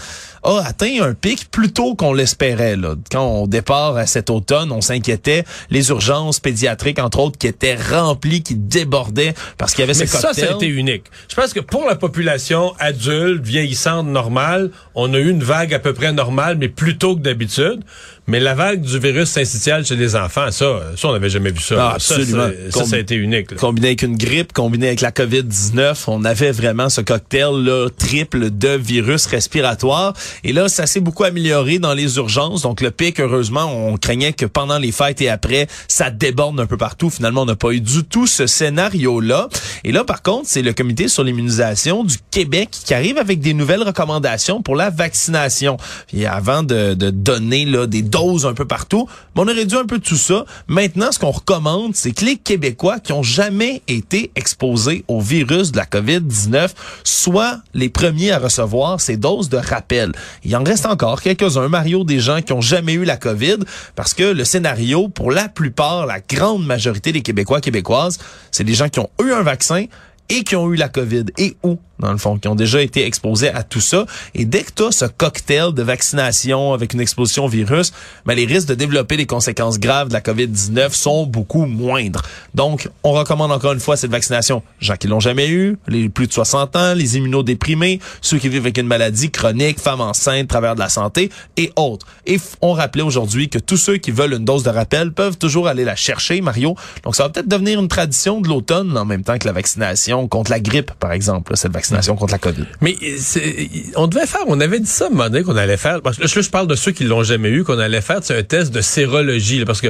a 0.44 0.60
atteint 0.66 1.02
un 1.02 1.14
pic 1.14 1.52
plus 1.52 1.74
tôt 1.74 1.96
qu'on 1.96 2.14
l'espérait. 2.14 2.78
Là. 2.78 2.96
Quand 3.12 3.26
on 3.26 3.48
départ 3.48 3.98
à 3.98 4.06
cet 4.06 4.30
automne, 4.30 4.72
on 4.72 4.80
s'inquiétait. 4.82 5.44
Les 5.70 5.90
urgences 5.90 6.40
pédiatriques, 6.40 7.00
entre 7.00 7.20
autres, 7.20 7.38
qui 7.38 7.48
étaient 7.48 7.76
remplies, 7.76 8.42
qui 8.44 8.56
débordaient 8.56 9.34
parce 9.58 9.74
qu'il 9.74 9.82
y 9.82 9.84
avait 9.84 9.98
Mais 10.00 10.06
ce 10.06 10.18
ça, 10.18 10.28
cocktail. 10.30 10.46
ça 10.46 10.54
a 10.54 10.56
été 10.56 10.68
unique. 10.68 11.04
Je 11.30 11.36
pense 11.36 11.52
que 11.54 11.60
pour 11.60 11.86
la 11.86 11.96
population 11.96 12.74
adulte, 12.80 13.44
vieillissante, 13.46 14.08
normale, 14.08 14.72
on 14.96 15.14
a 15.14 15.18
eu 15.18 15.30
une 15.30 15.44
vague 15.44 15.74
à 15.74 15.80
peu 15.80 15.94
près 15.94 16.14
normale, 16.14 16.37
mais 16.58 16.70
plus 16.70 16.98
tôt 16.98 17.16
que 17.16 17.22
d'habitude. 17.22 17.84
Mais 18.30 18.42
la 18.42 18.56
vague 18.56 18.82
du 18.82 19.00
virus 19.00 19.30
syncytial 19.30 19.86
chez 19.86 19.96
les 19.96 20.16
enfants, 20.18 20.52
ça, 20.52 20.82
ça 20.98 21.08
on 21.08 21.14
n'avait 21.14 21.30
jamais 21.30 21.52
vu 21.52 21.62
ça. 21.62 21.76
Ah, 21.78 21.96
Ça, 21.98 22.16
absolument. 22.16 22.50
Ça, 22.72 22.80
ça, 22.82 22.86
ça 22.86 22.96
a 22.98 23.00
été 23.00 23.16
unique. 23.16 23.52
là. 23.52 23.58
combiné 23.58 23.88
avec 23.88 24.02
une 24.02 24.18
grippe, 24.18 24.52
combiné 24.52 24.88
avec 24.88 25.00
la 25.00 25.12
COVID-19, 25.12 26.04
on 26.08 26.26
avait 26.26 26.52
vraiment 26.52 26.90
ce 26.90 27.00
cocktail 27.00 27.64
là, 27.64 27.88
triple 27.98 28.50
de 28.52 28.70
virus 28.70 29.28
respiratoires. 29.28 30.14
Et 30.44 30.52
là, 30.52 30.68
ça 30.68 30.88
s'est 30.88 31.00
beaucoup 31.00 31.24
amélioré 31.24 31.80
dans 31.80 31.94
les 31.94 32.18
urgences. 32.18 32.64
Donc 32.64 32.82
le 32.82 32.92
pic, 32.92 33.20
heureusement, 33.22 33.64
on 33.66 33.96
craignait 33.96 34.34
que 34.34 34.46
pendant 34.46 34.78
les 34.78 34.92
fêtes 34.92 35.22
et 35.22 35.30
après, 35.30 35.68
ça 35.88 36.10
déborde 36.10 36.60
un 36.60 36.66
peu 36.66 36.76
partout. 36.78 37.10
Finalement, 37.10 37.44
on 37.44 37.46
n'a 37.46 37.56
pas 37.56 37.72
eu 37.72 37.80
du 37.80 38.04
tout 38.04 38.28
ce 38.28 38.46
scénario-là. 38.46 39.48
Et 39.86 39.94
là, 39.94 40.04
par 40.04 40.22
contre, 40.22 40.50
c'est 40.50 40.62
le 40.62 40.74
comité 40.74 41.08
sur 41.08 41.24
l'immunisation 41.24 42.04
du 42.04 42.18
Québec 42.30 42.70
qui 42.72 42.94
arrive 42.94 43.18
avec 43.18 43.40
des 43.40 43.54
nouvelles 43.54 43.84
recommandations 43.84 44.62
pour 44.62 44.76
la 44.76 44.90
vaccination. 44.90 45.78
Puis 46.08 46.26
avant 46.26 46.64
de, 46.64 46.94
de 46.94 47.10
donner 47.10 47.64
là, 47.66 47.88
des 47.88 48.02
doses 48.18 48.46
un 48.46 48.54
peu 48.54 48.66
partout, 48.66 49.08
mais 49.36 49.42
on 49.42 49.48
aurait 49.48 49.66
dû 49.66 49.76
un 49.76 49.86
peu 49.86 50.00
tout 50.00 50.18
ça. 50.18 50.46
Maintenant, 50.68 51.12
ce 51.12 51.20
qu'on 51.20 51.32
recommande, 51.32 51.96
c'est 51.96 52.12
que 52.12 52.26
les 52.26 52.38
Québécois 52.38 53.00
qui 53.00 53.14
ont 53.14 53.24
jamais 53.24 53.82
été 53.88 54.32
exposés 54.36 55.04
au 55.08 55.22
virus 55.22 55.72
de 55.72 55.78
la 55.78 55.86
COVID-19 55.86 56.70
soient 57.04 57.60
les 57.74 57.90
premiers 57.90 58.32
à 58.32 58.40
recevoir 58.40 59.00
ces 59.00 59.18
doses 59.18 59.50
de 59.50 59.58
rappel. 59.58 60.12
Il 60.44 60.56
en 60.56 60.64
reste 60.64 60.86
encore 60.86 61.22
quelques-uns, 61.22 61.68
Mario, 61.68 62.04
des 62.04 62.20
gens 62.20 62.42
qui 62.42 62.54
ont 62.54 62.62
jamais 62.62 62.94
eu 62.94 63.04
la 63.04 63.18
COVID, 63.18 63.58
parce 63.96 64.14
que 64.14 64.24
le 64.24 64.44
scénario, 64.46 65.10
pour 65.10 65.32
la 65.32 65.50
plupart, 65.50 66.06
la 66.06 66.20
grande 66.20 66.66
majorité 66.66 67.12
des 67.12 67.22
Québécois, 67.22 67.62
Québécoises, 67.62 68.18
c'est 68.52 68.64
des 68.64 68.74
gens 68.74 68.90
qui 68.90 69.00
ont 69.00 69.10
eu 69.24 69.32
un 69.32 69.44
vaccin 69.44 69.86
et 70.30 70.44
qui 70.44 70.56
ont 70.56 70.72
eu 70.72 70.76
la 70.76 70.90
COVID 70.90 71.26
et 71.38 71.56
où? 71.64 71.78
Dans 72.00 72.12
le 72.12 72.18
fond, 72.18 72.38
qui 72.38 72.48
ont 72.48 72.56
déjà 72.56 72.82
été 72.82 73.06
exposés 73.06 73.50
à 73.50 73.64
tout 73.64 73.82
ça. 73.82 74.06
Et 74.36 74.46
dès 74.46 74.64
que 74.64 74.72
tu 74.76 74.84
as 74.84 74.92
ce 74.92 75.06
cocktail 75.06 75.74
de 75.74 75.84
vaccination 75.84 76.74
avec 76.74 76.94
une 76.94 77.02
exposition 77.02 77.46
au 77.46 77.48
virus, 77.48 77.92
ben, 78.26 78.36
les 78.36 78.46
risques 78.46 78.68
de 78.68 78.76
développer 78.76 79.18
des 79.18 79.26
conséquences 79.26 79.80
graves 79.80 80.10
de 80.10 80.14
la 80.14 80.22
COVID-19 80.22 80.92
sont 80.92 81.26
beaucoup 81.26 81.66
moindres. 81.66 82.22
Donc, 82.54 82.90
on 83.04 83.14
recommande 83.14 83.52
encore 83.52 83.74
une 83.74 83.80
fois 83.80 83.98
cette 83.98 84.12
vaccination. 84.12 84.62
Gens 84.80 84.96
qui 84.96 85.08
l'ont 85.08 85.20
jamais 85.20 85.50
eu, 85.50 85.78
les 85.88 86.10
plus 86.10 86.28
de 86.28 86.34
60 86.34 86.76
ans, 86.76 86.94
les 86.94 87.18
immunodéprimés, 87.18 88.00
ceux 88.22 88.38
qui 88.38 88.50
vivent 88.50 88.62
avec 88.62 88.78
une 88.78 88.88
maladie 88.88 89.32
chronique, 89.32 89.80
femmes 89.80 90.02
enceintes, 90.02 90.48
travers 90.48 90.76
de 90.76 90.80
la 90.80 90.90
santé 90.90 91.32
et 91.56 91.72
autres. 91.76 92.06
Et 92.26 92.40
on 92.62 92.74
rappelait 92.74 93.04
aujourd'hui 93.04 93.50
que 93.50 93.60
tous 93.60 93.78
ceux 93.78 93.98
qui 93.98 94.12
veulent 94.12 94.34
une 94.34 94.46
dose 94.46 94.64
de 94.64 94.70
rappel 94.70 95.12
peuvent 95.12 95.38
toujours 95.38 95.68
aller 95.68 95.84
la 95.84 95.96
chercher, 95.96 96.42
Mario. 96.42 96.76
Donc, 97.04 97.16
ça 97.16 97.24
va 97.24 97.30
peut-être 97.30 97.48
devenir 97.48 97.80
une 97.80 97.88
tradition 97.88 98.42
de 98.42 98.48
l'automne 98.48 98.96
en 98.98 99.06
même 99.06 99.24
temps 99.24 99.38
que 99.38 99.48
la 99.48 99.54
vaccination 99.54 100.28
contre 100.28 100.52
la 100.52 100.60
grippe, 100.60 100.92
par 101.00 101.12
exemple, 101.12 101.56
cette 101.56 101.72
vaccination 101.72 101.87
contre 102.16 102.34
la 102.34 102.38
COVID. 102.40 102.66
Mais 102.82 102.96
euh, 103.04 103.16
c'est- 103.20 103.70
on 103.96 104.08
devait 104.08 104.26
faire, 104.28 104.42
on 104.48 104.60
avait 104.60 104.80
dit 104.80 104.90
ça 104.90 105.06
à 105.06 105.08
un 105.08 105.12
moment 105.12 105.30
donné 105.30 105.44
qu'on 105.44 105.56
allait 105.58 105.78
faire, 105.78 106.02
parce 106.02 106.18
que 106.18 106.24
là, 106.24 106.28
je 106.30 106.50
parle 106.50 106.68
de 106.68 106.76
ceux 106.76 106.92
qui 106.92 107.04
l'ont 107.04 107.24
jamais 107.24 107.50
eu, 107.50 107.64
qu'on 107.64 107.80
allait 107.80 108.02
faire 108.02 108.20
un 108.30 108.44
test 108.44 108.72
de 108.74 108.82
sérologie, 108.82 109.60
là, 109.60 109.66
parce 109.66 109.82
que 109.82 109.88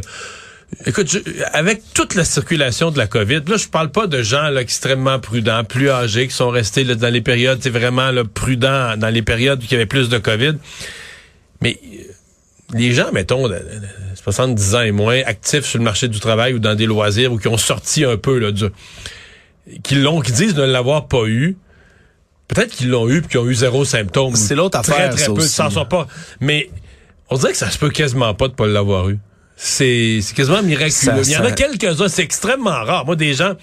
Écoute, 0.85 1.09
je- 1.09 1.19
avec 1.53 1.81
toute 1.93 2.13
la 2.13 2.25
circulation 2.25 2.91
de 2.91 2.97
la 2.97 3.07
COVID, 3.07 3.41
là, 3.47 3.55
je 3.55 3.69
parle 3.69 3.89
pas 3.89 4.05
de 4.05 4.21
gens 4.21 4.49
là, 4.49 4.59
extrêmement 4.59 5.17
prudents, 5.17 5.63
plus 5.63 5.89
âgés, 5.89 6.27
qui 6.27 6.33
sont 6.35 6.49
restés 6.49 6.83
là, 6.83 6.95
dans 6.95 7.07
les 7.07 7.21
périodes, 7.21 7.59
c'est 7.61 7.69
vraiment 7.69 8.11
là, 8.11 8.25
prudents 8.25 8.97
dans 8.97 9.07
les 9.07 9.21
périodes 9.21 9.61
où 9.61 9.65
il 9.65 9.71
y 9.71 9.75
avait 9.75 9.85
plus 9.85 10.09
de 10.09 10.17
COVID. 10.17 10.55
Mais 11.61 11.79
euh, 11.81 12.77
les 12.77 12.91
gens, 12.91 13.13
mettons, 13.13 13.47
de, 13.47 13.53
de- 13.53 13.59
de 13.59 13.87
70 14.21 14.75
ans 14.75 14.81
et 14.81 14.91
moins, 14.91 15.21
actifs 15.25 15.63
sur 15.63 15.77
le 15.77 15.85
marché 15.85 16.09
du 16.09 16.19
travail 16.19 16.53
ou 16.53 16.59
dans 16.59 16.75
des 16.75 16.85
loisirs 16.85 17.31
ou 17.31 17.37
qui 17.39 17.47
ont 17.47 17.55
sorti 17.57 18.03
un 18.03 18.17
peu 18.17 18.37
là, 18.37 18.51
du, 18.51 18.65
qui 19.83 19.95
l'ont, 19.95 20.19
qui 20.19 20.33
disent 20.33 20.55
ne 20.55 20.65
l'avoir 20.65 21.07
pas 21.07 21.25
eu, 21.27 21.55
peut-être 22.47 22.71
qu'ils 22.75 22.89
l'ont 22.89 23.09
eu 23.09 23.21
puis 23.21 23.29
qu'ils 23.31 23.39
ont 23.39 23.47
eu 23.47 23.55
zéro 23.55 23.85
symptôme. 23.85 24.35
C'est 24.35 24.55
l'autre 24.55 24.81
Très, 24.81 24.93
affaire, 24.93 25.09
très 25.15 25.25
ça 25.25 25.31
peu, 25.33 25.41
s'en 25.41 25.69
sont 25.69 25.85
pas. 25.85 26.07
Mais 26.39 26.69
on 27.29 27.37
dirait 27.37 27.51
que 27.51 27.57
ça 27.57 27.69
se 27.69 27.77
peut 27.77 27.89
quasiment 27.89 28.33
pas 28.33 28.47
de 28.47 28.53
pas 28.53 28.67
l'avoir 28.67 29.09
eu. 29.09 29.19
C'est 29.55 30.19
c'est 30.21 30.35
quasiment 30.35 30.61
miraculeux. 30.61 30.91
Ça- 31.23 31.29
Il 31.29 31.31
y 31.31 31.37
en 31.37 31.43
a 31.43 31.51
quelques-uns, 31.51 32.07
c'est 32.07 32.21
extrêmement 32.23 32.69
rare. 32.83 33.05
Moi, 33.05 33.15
des 33.15 33.33
gens, 33.33 33.53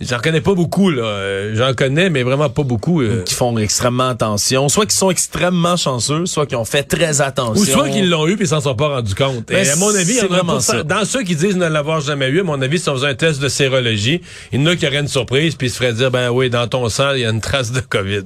j'en 0.00 0.18
connais 0.18 0.40
pas 0.40 0.54
beaucoup, 0.54 0.90
là. 0.90 1.02
Euh, 1.02 1.54
J'en 1.54 1.74
connais, 1.74 2.10
mais 2.10 2.22
vraiment 2.22 2.48
pas 2.48 2.62
beaucoup. 2.62 3.02
euh. 3.02 3.22
qui 3.22 3.34
font 3.34 3.56
extrêmement 3.58 4.08
attention, 4.08 4.68
soit 4.68 4.86
qui 4.86 4.96
sont 4.96 5.10
extrêmement 5.10 5.76
chanceux, 5.76 6.26
soit 6.26 6.46
qui 6.46 6.56
ont 6.56 6.64
fait 6.64 6.82
très 6.82 7.20
attention. 7.20 7.60
Ou 7.60 7.64
soit 7.64 7.88
qu'ils 7.88 8.08
l'ont 8.08 8.26
eu 8.26 8.36
puis 8.36 8.44
ils 8.46 8.48
s'en 8.48 8.60
sont 8.60 8.74
pas 8.74 8.88
rendus 8.88 9.14
compte. 9.14 9.46
Ben, 9.48 9.64
Et 9.64 9.68
à 9.70 9.76
mon 9.76 9.94
avis, 9.94 10.10
il 10.12 10.16
y 10.16 10.18
c'est 10.18 10.22
en 10.24 10.32
a 10.32 10.36
vraiment 10.36 10.60
ça. 10.60 10.82
Dans 10.82 11.04
ceux 11.04 11.22
qui 11.22 11.36
disent 11.36 11.56
ne 11.56 11.66
l'avoir 11.68 12.00
jamais 12.00 12.28
eu, 12.28 12.40
à 12.40 12.44
mon 12.44 12.60
avis, 12.62 12.78
si 12.78 12.88
on 12.88 12.94
faisait 12.94 13.08
un 13.08 13.14
test 13.14 13.40
de 13.40 13.48
sérologie, 13.48 14.20
il 14.52 14.60
y 14.60 14.62
en 14.62 14.66
a 14.66 14.76
qui 14.76 14.86
auraient 14.86 15.00
une 15.00 15.08
surprise 15.08 15.54
puis 15.54 15.68
ils 15.68 15.70
se 15.70 15.76
feraient 15.78 15.92
dire, 15.92 16.10
ben 16.10 16.30
oui, 16.30 16.50
dans 16.50 16.66
ton 16.68 16.88
sang, 16.88 17.12
il 17.12 17.20
y 17.20 17.24
a 17.24 17.30
une 17.30 17.40
trace 17.40 17.72
de 17.72 17.80
COVID. 17.80 18.24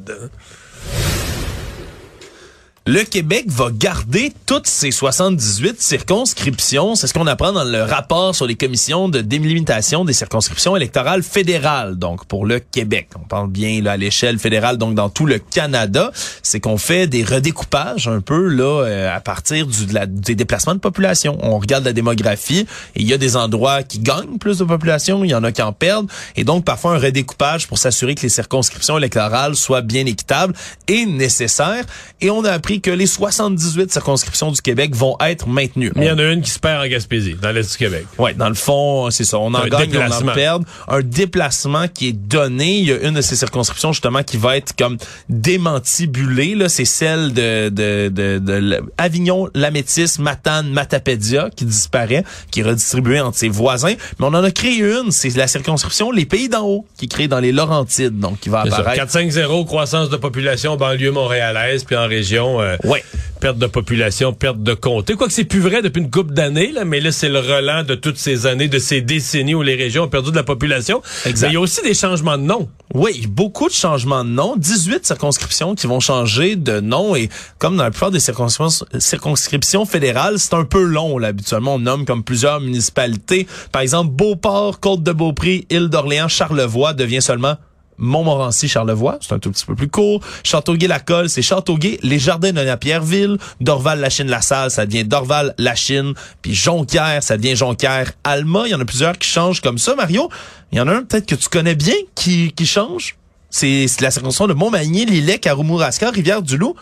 Le 2.87 3.03
Québec 3.03 3.47
va 3.49 3.69
garder 3.73 4.31
toutes 4.45 4.67
ses 4.67 4.91
78 4.91 5.81
circonscriptions. 5.81 6.95
C'est 6.97 7.07
ce 7.07 7.15
qu'on 7.15 7.27
apprend 7.27 7.51
dans 7.51 7.65
le 7.65 7.83
rapport 7.83 8.35
sur 8.35 8.47
les 8.47 8.57
commissions 8.57 9.09
de 9.09 9.23
délimitation 9.23 10.05
des 10.05 10.13
circonscriptions 10.13 10.77
électorales 10.77 11.23
fédérales. 11.23 11.97
Donc, 11.97 12.27
pour 12.27 12.45
le 12.45 12.59
Québec. 12.61 13.09
On 13.17 13.27
parle 13.27 13.49
bien 13.49 13.81
là, 13.81 13.93
à 13.93 13.97
l'échelle 13.97 14.39
fédérale, 14.39 14.77
donc 14.77 14.95
dans 14.95 15.09
tout 15.09 15.25
le 15.25 15.39
Canada. 15.39 16.13
C'est 16.43 16.61
qu'on 16.61 16.77
fait 16.77 17.07
des 17.07 17.25
redécoupages 17.25 18.07
un 18.07 18.21
peu 18.21 18.49
là 18.49 18.83
euh, 18.85 19.17
à 19.17 19.21
partir 19.21 19.67
du, 19.67 19.87
de 19.87 19.95
la- 19.95 20.05
des 20.05 20.35
déplacements 20.35 20.75
de 20.75 20.81
population. 20.81 21.39
On 21.41 21.59
regarde 21.59 21.87
la 21.87 21.95
démographie 21.95 22.67
et 22.97 23.01
il 23.01 23.09
y 23.09 23.15
a 23.15 23.19
des 23.19 23.35
endroits 23.37 23.83
qui 23.83 23.99
gagnent 23.99 24.37
plus 24.39 24.59
de 24.59 24.65
population, 24.65 25.25
il 25.25 25.31
y 25.31 25.35
en 25.35 25.43
a 25.43 25.53
qui 25.53 25.63
en 25.63 25.73
perdent. 25.73 26.11
Et 26.37 26.45
donc, 26.45 26.67
parfois, 26.67 26.93
un 26.97 26.99
redécoupage 26.99 27.67
pour 27.67 27.79
s'assurer 27.79 28.15
que 28.15 28.21
les 28.21 28.29
circonscriptions 28.29 28.99
électorales 28.99 29.55
soient 29.57 29.81
bien 29.81 30.05
équitables 30.05 30.53
est 30.87 31.07
nécessaire. 31.07 31.87
Et 32.21 32.29
on 32.29 32.45
a 32.45 32.51
appris 32.51 32.74
que 32.81 32.91
les 32.91 33.07
78 33.07 33.93
circonscriptions 33.93 34.51
du 34.51 34.61
Québec 34.61 34.95
vont 34.95 35.17
être 35.21 35.49
maintenues. 35.49 35.93
Mais 35.95 36.07
il 36.07 36.09
y 36.09 36.13
en 36.13 36.19
a 36.19 36.25
une 36.25 36.43
qui 36.43 36.51
se 36.51 36.59
perd 36.59 36.85
en 36.85 36.89
Gaspésie, 36.89 37.37
dans 37.41 37.51
l'Est 37.51 37.71
du 37.71 37.77
Québec. 37.77 38.07
Ouais, 38.19 38.35
dans 38.35 38.49
le 38.49 38.55
fond, 38.55 39.11
c'est 39.11 39.25
ça. 39.25 39.39
On 39.39 39.55
en 39.55 39.63
Un 39.63 39.69
gagne, 39.69 39.97
on 39.97 40.29
en 40.29 40.33
perd. 40.33 40.65
Un 40.89 41.01
déplacement 41.03 41.89
qui 41.89 42.09
est 42.09 42.13
donné. 42.13 42.79
Il 42.79 42.87
y 42.87 42.93
a 42.93 43.01
une 43.07 43.15
de 43.15 43.21
ces 43.21 43.37
circonscriptions 43.37 43.93
justement 43.93 44.23
qui 44.23 44.37
va 44.37 44.57
être 44.57 44.75
comme 44.77 44.97
démantibulée. 45.29 46.55
Là, 46.55 46.69
c'est 46.69 46.85
celle 46.85 47.33
de, 47.33 47.69
de, 47.69 48.09
de, 48.09 48.39
de 48.39 48.83
Avignon, 48.99 49.49
Lamétis, 49.55 50.17
Matane, 50.19 50.71
Matapédia 50.71 51.51
qui 51.55 51.65
disparaît, 51.65 52.25
qui 52.51 52.61
est 52.61 52.65
redistribuée 52.65 53.21
entre 53.21 53.39
ses 53.39 53.49
voisins. 53.49 53.95
Mais 54.19 54.27
on 54.27 54.35
en 54.35 54.45
a 54.45 54.51
créé 54.51 54.79
une. 54.79 55.11
C'est 55.11 55.35
la 55.37 55.47
circonscription 55.47 56.11
Les 56.11 56.27
Pays 56.27 56.49
d'en 56.49 56.65
haut 56.67 56.87
qui 56.97 57.07
est 57.07 57.09
créée 57.09 57.29
dans 57.29 57.41
les 57.41 57.53
Laurentides, 57.53 58.19
donc 58.19 58.41
qui 58.41 58.49
va 58.49 58.61
apparaître. 58.61 59.05
4-5-0, 59.05 59.67
croissance 59.67 60.11
de 60.11 60.17
population, 60.17 60.77
banlieue 60.77 61.13
montréalaise, 61.13 61.85
puis 61.85 61.97
en 61.97 62.07
région, 62.07 62.61
euh, 62.65 62.77
Ouais. 62.85 63.05
perte 63.41 63.59
de 63.59 63.67
population, 63.67 64.33
perte 64.33 64.63
de 64.63 64.75
comté. 64.75 65.15
Quoique 65.15 65.33
c'est 65.33 65.45
plus 65.45 65.61
vrai 65.61 65.83
depuis 65.83 66.01
une 66.01 66.11
couple 66.11 66.33
d'années, 66.33 66.73
là, 66.73 66.85
mais 66.85 67.01
là, 67.01 67.13
c'est 67.13 67.29
le 67.29 67.39
relent 67.41 67.83
de 67.85 67.95
toutes 67.95 68.17
ces 68.19 68.47
années, 68.47 68.69
de 68.69 68.79
ces 68.79 69.01
décennies 69.03 69.55
où 69.55 69.63
les 69.63 69.75
régions 69.75 70.05
ont 70.05 70.09
perdu 70.09 70.31
de 70.31 70.37
la 70.37 70.43
population. 70.43 71.03
Exact. 71.27 71.47
Mais 71.47 71.53
il 71.53 71.55
y 71.55 71.57
a 71.57 71.61
aussi 71.61 71.83
des 71.83 71.95
changements 71.95 72.39
de 72.39 72.43
nom. 72.43 72.69
Oui, 72.95 73.27
beaucoup 73.29 73.69
de 73.69 73.75
changements 73.75 74.25
de 74.25 74.31
nom, 74.31 74.55
18 74.57 75.05
circonscriptions 75.07 75.75
qui 75.75 75.87
vont 75.87 76.01
changer 76.01 76.57
de 76.57 76.81
nom 76.81 77.15
et 77.17 77.29
comme 77.59 77.77
dans 77.77 77.83
la 77.85 77.91
plupart 77.91 78.11
des 78.11 78.21
circonscriptions, 78.21 78.87
circonscriptions 78.99 79.85
fédérales, 79.87 80.39
c'est 80.39 80.55
un 80.55 80.65
peu 80.65 80.83
long 80.83 81.19
là, 81.19 81.29
habituellement 81.29 81.75
on 81.75 81.79
nomme 81.79 82.05
comme 82.05 82.23
plusieurs 82.25 82.61
municipalités. 82.61 83.47
Par 83.73 83.83
exemple, 83.83 84.13
Beauport, 84.13 84.81
Côte-de-Beaupré, 84.81 85.67
Île 85.71 85.89
d'Orléans, 85.89 86.29
Charlevoix 86.29 86.93
devient 86.95 87.23
seulement 87.23 87.57
Montmorency, 87.99 88.69
Charlevoix, 88.69 89.19
c'est 89.21 89.33
un 89.35 89.39
tout 89.39 89.51
petit 89.51 89.65
peu 89.65 89.75
plus 89.75 89.89
court. 89.89 90.21
Châteauguay-la-Colle, 90.43 91.29
c'est 91.29 91.43
Châteauguay, 91.43 91.99
les 92.03 92.19
Jardins 92.19 92.53
de 92.53 92.63
Napierville, 92.63 93.39
Dorval-Lachine-la-Salle, 93.61 94.71
ça 94.71 94.87
devient 94.87 95.05
Dorval-Lachine, 95.05 96.15
puis 96.43 96.55
Jonquière, 96.55 97.23
ça 97.23 97.37
devient 97.37 97.57
Jonquière-Alma. 97.57 98.63
Il 98.67 98.71
y 98.71 98.75
en 98.75 98.81
a 98.81 98.85
plusieurs 98.85 99.19
qui 99.19 99.29
changent 99.29 99.61
comme 99.61 99.79
ça, 99.79 99.95
Mario. 99.95 100.29
Il 100.73 100.79
y 100.79 100.81
en 100.81 100.89
a 100.89 100.93
un 100.95 101.03
peut-être 101.03 101.27
que 101.27 101.35
tu 101.35 101.49
connais 101.49 101.75
bien 101.75 101.95
qui, 102.15 102.53
qui 102.53 102.67
change. 102.67 103.17
C'est 103.51 103.87
la 104.01 104.11
circonscription 104.11 104.49
de 104.49 104.55
Montmagny, 104.55 105.07
Lillet, 105.07 105.39
Karoumouraska, 105.39 106.11
Rivière-du-Loup, 106.11 106.75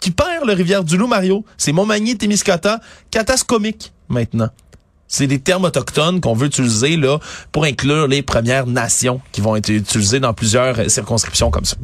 qui 0.00 0.12
perd 0.12 0.46
le 0.46 0.52
Rivière-du-Loup, 0.52 1.08
Mario? 1.08 1.44
C'est 1.58 1.72
Montmagny, 1.72 2.16
Témiscouata, 2.16 2.80
Catascomique, 3.10 3.92
maintenant. 4.08 4.48
C'est 5.12 5.26
des 5.26 5.40
termes 5.40 5.64
autochtones 5.64 6.20
qu'on 6.20 6.34
veut 6.34 6.46
utiliser 6.46 6.96
là 6.96 7.18
pour 7.50 7.64
inclure 7.64 8.06
les 8.06 8.22
Premières 8.22 8.66
Nations 8.68 9.20
qui 9.32 9.40
vont 9.40 9.56
être 9.56 9.68
utilisées 9.68 10.20
dans 10.20 10.32
plusieurs 10.32 10.88
circonscriptions 10.88 11.50
comme 11.50 11.64
ça. 11.64 11.76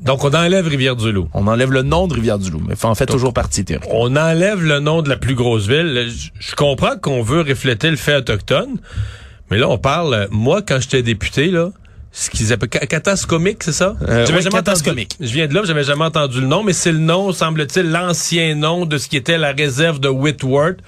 Donc, 0.00 0.24
on 0.24 0.32
enlève 0.32 0.66
Rivière-du-Loup. 0.66 1.28
On 1.34 1.46
enlève 1.48 1.70
le 1.70 1.82
nom 1.82 2.06
de 2.06 2.14
Rivière-du-Loup, 2.14 2.62
mais 2.66 2.82
en 2.82 2.94
fait 2.94 3.04
toujours 3.04 3.34
partie 3.34 3.64
théorique. 3.64 3.90
On 3.92 4.16
enlève 4.16 4.62
le 4.64 4.80
nom 4.80 5.02
de 5.02 5.10
la 5.10 5.16
plus 5.18 5.34
grosse 5.34 5.66
ville. 5.66 6.08
Je- 6.40 6.54
comprends 6.54 6.96
qu'on 6.96 7.20
veut 7.22 7.42
refléter 7.42 7.90
le 7.90 7.96
fait 7.96 8.16
autochtone, 8.16 8.78
mais 9.50 9.58
là, 9.58 9.68
on 9.68 9.76
parle, 9.76 10.28
moi, 10.30 10.62
quand 10.62 10.80
j'étais 10.80 11.02
député, 11.02 11.50
là, 11.50 11.70
ce 12.10 12.30
qu'ils 12.30 12.54
appellent 12.54 12.70
ca- 12.72 12.86
catascomique, 12.86 13.62
c'est 13.62 13.72
ça? 13.72 13.96
Euh, 14.08 14.24
oui, 14.30 14.42
jamais 14.42 14.50
catascomique. 14.50 15.12
entendu- 15.18 15.28
Je 15.28 15.34
viens 15.34 15.46
de 15.46 15.52
là, 15.54 15.60
j'avais 15.66 15.84
jamais 15.84 16.04
entendu 16.06 16.40
le 16.40 16.46
nom, 16.46 16.62
mais 16.64 16.72
c'est 16.72 16.92
le 16.92 16.98
nom, 16.98 17.32
semble-t-il, 17.32 17.90
l'ancien 17.90 18.54
nom 18.54 18.86
de 18.86 18.96
ce 18.96 19.08
qui 19.08 19.16
était 19.18 19.36
la 19.36 19.52
réserve 19.52 20.00
de 20.00 20.08
Whitworth. 20.08 20.78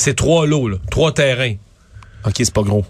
C'est 0.00 0.14
trois 0.14 0.46
lots, 0.46 0.68
là, 0.68 0.78
trois 0.90 1.12
terrains. 1.12 1.56
OK, 2.24 2.32
c'est 2.36 2.54
pas 2.54 2.62
gros. 2.62 2.86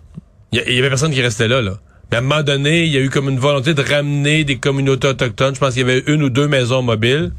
Il 0.53 0.61
y, 0.61 0.79
avait 0.79 0.89
personne 0.89 1.13
qui 1.13 1.21
restait 1.21 1.49
là, 1.49 1.61
là. 1.61 1.79
Mais 2.11 2.17
à 2.17 2.21
un 2.21 2.23
moment 2.23 2.43
donné, 2.43 2.85
il 2.85 2.93
y 2.93 2.97
a 2.97 3.01
eu 3.01 3.11
comme 3.11 3.29
une 3.29 3.39
volonté 3.39 3.75
de 3.75 3.83
ramener 3.83 4.45
des 4.45 4.59
communautés 4.59 5.09
autochtones. 5.09 5.55
Je 5.55 5.61
pense 5.61 5.75
qu'il 5.75 5.87
y 5.87 5.91
avait 5.91 6.05
une 6.07 6.23
ou 6.23 6.31
deux 6.31 6.47
maisons 6.47 6.83
mobiles. 6.83 7.33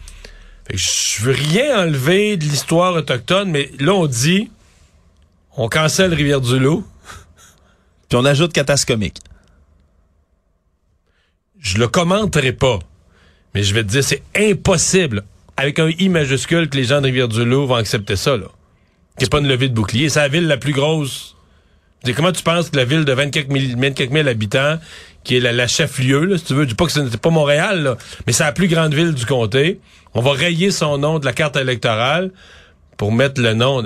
Fait 0.68 0.74
que 0.74 0.80
je 0.80 1.24
veux 1.24 1.32
rien 1.32 1.84
enlever 1.84 2.36
de 2.36 2.44
l'histoire 2.44 2.94
autochtone, 2.96 3.50
mais 3.50 3.72
là, 3.80 3.94
on 3.94 4.08
dit, 4.08 4.50
on 5.56 5.70
cancelle 5.70 6.14
Rivière-du-Loup. 6.14 6.86
Puis 8.10 8.18
on 8.18 8.26
ajoute 8.26 8.52
Catascomique. 8.52 9.20
Je 11.60 11.78
le 11.78 11.88
commenterai 11.88 12.52
pas. 12.52 12.80
Mais 13.54 13.64
je 13.64 13.74
vais 13.74 13.84
te 13.84 13.90
dire, 13.90 14.04
c'est 14.04 14.24
impossible, 14.36 15.24
avec 15.56 15.80
un 15.80 15.90
I 15.90 16.10
majuscule, 16.10 16.70
que 16.70 16.76
les 16.76 16.86
gens 16.86 17.00
de 17.00 17.06
Rivière-du-Loup 17.06 17.68
vont 17.68 17.76
accepter 17.76 18.18
ça, 18.18 18.36
là. 18.36 18.48
C'est 19.24 19.30
pas 19.30 19.38
une 19.38 19.48
levée 19.48 19.70
de 19.70 19.76
bouclier. 19.76 20.10
C'est 20.10 20.20
la 20.20 20.30
ville 20.30 20.48
la 20.48 20.58
plus 20.58 20.74
grosse. 20.74 21.36
Comment 22.16 22.32
tu 22.32 22.42
penses 22.42 22.72
que 22.72 22.78
la 22.78 22.86
ville 22.86 23.06
de 23.06 23.14
24 23.14 23.52
000, 23.52 23.80
24 23.80 24.12
000 24.12 24.28
habitants, 24.28 24.80
qui 25.24 25.38
est 25.38 25.40
la, 25.40 25.68
chef-lieu, 25.68 26.36
si 26.38 26.46
tu 26.46 26.54
veux, 26.56 26.66
dis 26.66 26.74
pas 26.74 26.88
que 26.88 26.92
ce 26.92 27.02
pas 27.18 27.30
Montréal, 27.30 27.84
là, 27.84 27.98
mais 28.26 28.34
c'est 28.34 28.44
la 28.44 28.52
plus 28.52 28.68
grande 28.68 28.96
ville 28.96 29.14
du 29.14 29.28
comté. 29.28 29.80
On 30.16 30.22
va 30.22 30.32
rayer 30.32 30.72
son 30.72 30.98
nom 30.98 31.20
de 31.20 31.26
la 31.26 31.34
carte 31.34 31.56
électorale 31.56 32.32
pour 32.98 33.12
mettre 33.12 33.40
le 33.40 33.54
nom 33.54 33.84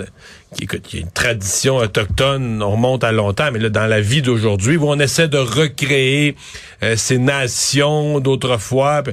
qui, 0.56 0.68
qui 0.68 0.98
est 1.00 1.02
une 1.02 1.12
tradition 1.12 1.76
autochtone, 1.76 2.64
on 2.64 2.72
remonte 2.72 3.04
à 3.04 3.12
longtemps, 3.12 3.52
mais 3.52 3.60
là, 3.60 3.70
dans 3.70 3.88
la 3.88 4.00
vie 4.00 4.22
d'aujourd'hui, 4.22 4.78
où 4.78 4.88
on 4.88 5.00
essaie 5.00 5.28
de 5.28 5.38
recréer 5.38 6.38
euh, 6.82 6.96
ces 6.96 7.18
nations 7.18 8.22
d'autrefois. 8.22 9.04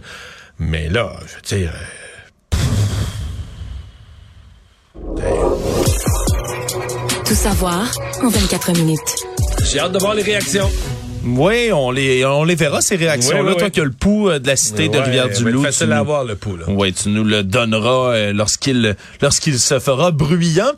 Mais 0.60 0.88
là, 0.88 1.16
je 1.26 1.56
veux 1.56 1.60
dire, 1.60 1.72
Tout 7.32 7.38
savoir 7.38 7.90
en 8.22 8.28
24 8.28 8.72
minutes. 8.72 9.00
j'ai 9.64 9.78
hâte 9.78 9.92
de 9.92 9.98
voir 9.98 10.14
les 10.14 10.20
réactions. 10.22 10.68
Oui, 11.24 11.72
on 11.72 11.90
les, 11.90 12.26
on 12.26 12.44
les 12.44 12.56
verra, 12.56 12.82
ces 12.82 12.96
réactions-là. 12.96 13.42
Oui, 13.42 13.48
oui, 13.52 13.56
Toi 13.56 13.64
oui. 13.68 13.70
qui 13.70 13.80
as 13.80 13.84
le 13.84 13.90
pouls 13.90 14.28
euh, 14.28 14.38
de 14.38 14.46
la 14.46 14.54
cité 14.54 14.90
de 14.90 14.98
Rivière-du-Loup. 14.98 15.62
facile 15.62 15.86
tu 15.86 15.92
à 15.94 15.98
avoir, 15.98 16.24
le 16.24 16.36
pouls, 16.36 16.58
là. 16.58 16.66
Oui, 16.68 16.92
tu 16.92 17.08
nous 17.08 17.24
le 17.24 17.42
donneras 17.42 18.12
euh, 18.12 18.32
lorsqu'il 18.34 18.96
lorsqu'il 19.22 19.58
se 19.58 19.78
fera 19.78 20.10
bruyant. 20.10 20.72